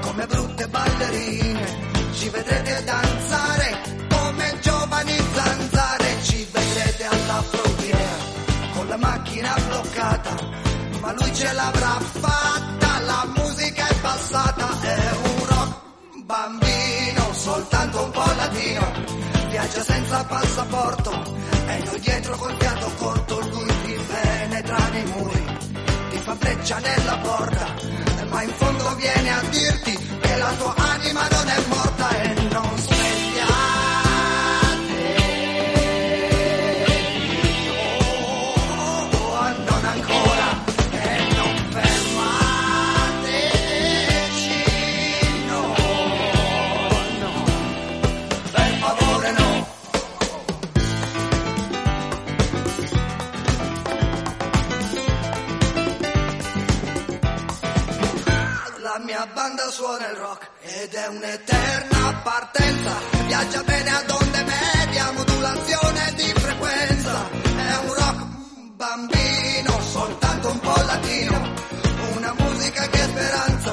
come 0.00 0.26
brutte 0.26 0.68
ballerine. 0.68 1.90
Ci 2.14 2.28
vedrete 2.30 2.84
danzare 2.84 4.06
come 4.08 4.58
giovani 4.60 5.16
zanzare. 5.34 6.22
Ci 6.22 6.46
vedrete 6.52 7.04
alla 7.04 7.42
frontiera 7.42 8.16
con 8.74 8.86
la 8.86 8.96
macchina 8.96 9.54
bloccata 9.68 10.62
ma 11.00 11.12
lui 11.12 11.34
ce 11.34 11.52
l'avrà 11.52 11.98
fatta. 11.98 13.00
La 13.00 13.28
musica 13.34 13.88
è 13.88 13.94
passata 14.00 14.80
è 14.80 15.10
un 15.24 15.46
rock 15.46 16.24
bambino 16.24 17.32
soltanto 17.32 18.04
un 18.04 18.10
po' 18.10 18.32
latino. 18.36 18.92
Viaggia 19.48 19.82
senza 19.82 20.24
passaporto 20.24 21.10
e 21.66 21.82
noi 21.84 22.00
dietro 22.00 22.36
col 22.36 22.54
fiato 22.58 22.90
corto 22.96 23.51
penetra 24.62 24.88
nei 24.90 25.04
muri 25.06 25.44
ti 26.10 26.18
fa 26.18 26.34
breccia 26.34 26.78
nella 26.78 27.18
porta 27.18 27.74
ma 28.30 28.42
in 28.42 28.50
fondo 28.50 28.94
viene 28.96 29.30
a 29.30 29.42
dirti 29.50 30.18
che 30.20 30.36
la 30.36 30.52
tua 30.54 30.74
anima 30.76 31.28
non 31.28 31.48
è 31.48 31.62
morta 31.68 32.22
e 32.22 32.34
non 32.50 32.78
svegliate 32.78 32.91
mia 59.12 59.26
banda 59.34 59.68
suona 59.68 60.08
il 60.08 60.16
rock 60.16 60.48
ed 60.62 60.94
è 60.94 61.06
un'eterna 61.08 62.20
partenza. 62.22 62.92
Viaggia 63.26 63.62
bene 63.62 63.90
ad 63.90 64.10
onde 64.10 64.44
media, 64.44 65.12
modulazione 65.12 66.12
di 66.14 66.32
frequenza. 66.34 67.28
È 67.30 67.76
un 67.84 67.92
rock 67.92 68.20
bambino, 68.74 69.80
soltanto 69.82 70.48
un 70.48 70.60
po' 70.60 70.82
latino. 70.86 71.36
Una 72.16 72.34
musica 72.38 72.86
che 72.88 73.00
è 73.00 73.06
speranza, 73.06 73.72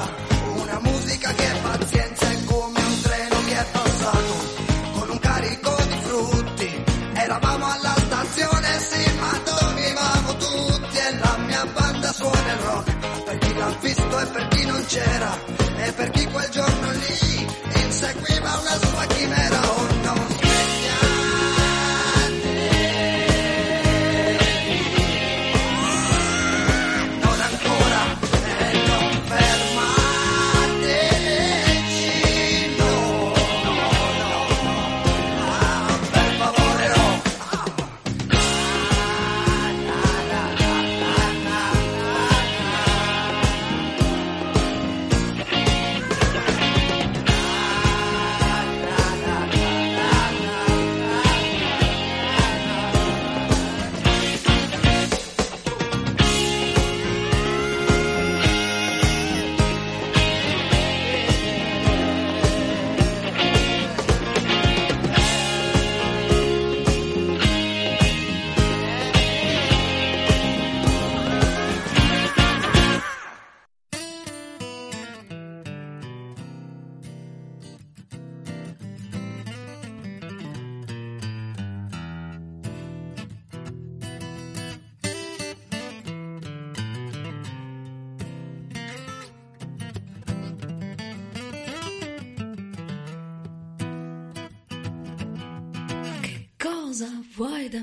una 0.56 0.78
musica 0.82 1.32
che 1.32 1.50
è 1.50 1.60
pazienza. 1.60 2.26
È 2.28 2.44
come 2.44 2.80
un 2.82 3.00
treno 3.00 3.36
che 3.46 3.58
è 3.58 3.66
passato 3.72 4.34
con 4.92 5.08
un 5.08 5.18
carico 5.20 5.76
di 5.88 5.98
frutti. 6.02 6.84
Eravamo 7.14 7.64
alla 7.64 7.94
stazione, 7.96 8.78
sì, 8.78 9.16
ma 9.18 9.40
dormivamo 9.42 10.36
tutti. 10.36 10.98
E 10.98 11.18
la 11.18 11.36
mia 11.46 11.64
banda 11.64 12.12
suona 12.12 12.52
il 12.52 12.58
rock 12.58 13.24
per 13.24 13.38
chi 13.38 13.54
l'ha 13.54 13.76
visto 13.80 14.18
e 14.18 14.26
per 14.26 14.48
chi 14.48 14.48
non 14.48 14.49
c'era 14.90 15.38
e 15.76 15.92
per 15.92 16.10
chi 16.10 16.24
quel 16.26 16.48
giorno 16.48 16.90
lì 16.90 17.46
inseguiva 17.84 18.58
una 18.58 18.79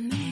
me? 0.10 0.26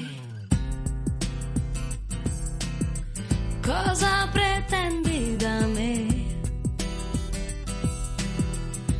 Cosa 3.62 4.30
pretendi 4.32 5.36
da 5.38 5.66
me? 5.68 6.06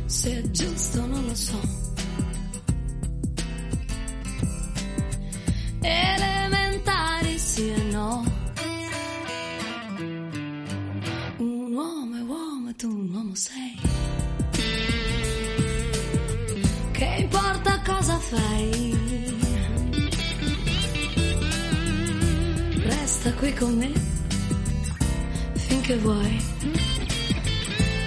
Se 0.06 0.38
è 0.38 0.50
giusto 0.50 1.06
non 1.06 1.24
lo 1.26 1.34
so. 1.34 1.60
Elementari 5.80 7.38
sì 7.38 7.68
e 7.70 7.82
no. 7.92 8.24
Un 11.38 11.72
uomo 11.74 12.16
è 12.16 12.22
uomo 12.22 12.70
e 12.70 12.74
tu 12.74 12.88
un 12.88 13.14
uomo 13.14 13.34
sei. 13.34 13.78
Che 16.92 17.16
importa 17.20 17.80
cosa 17.84 18.18
fai? 18.18 18.75
Qui 23.38 23.52
con 23.54 23.76
me 23.76 23.92
finché 25.54 25.96
vuoi. 25.96 26.44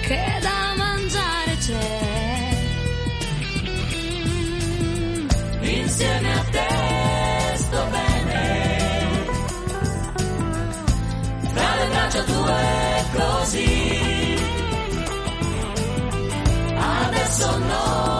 Che 0.08 0.39
da 0.42 0.74
mangiare 0.76 1.58
c'è. 1.65 2.58
Insieme 5.62 6.34
a 6.34 6.44
te 6.52 6.68
sto 7.56 7.88
bene. 7.92 8.42
Fra 11.54 11.76
le 11.76 11.88
braccia 11.89 12.24
tue 12.24 13.06
così. 13.13 14.38
Adesso 16.76 17.58
non 17.58 18.19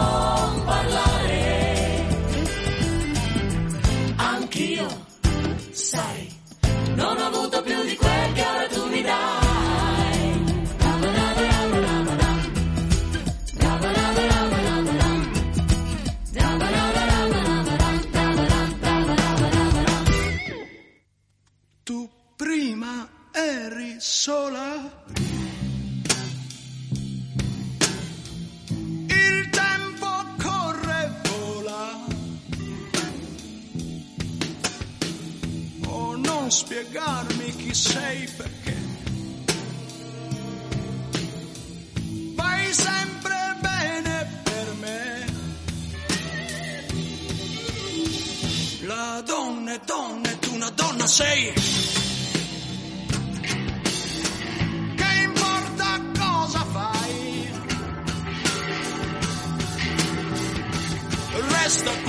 That's 61.70 61.82
the 61.82 62.00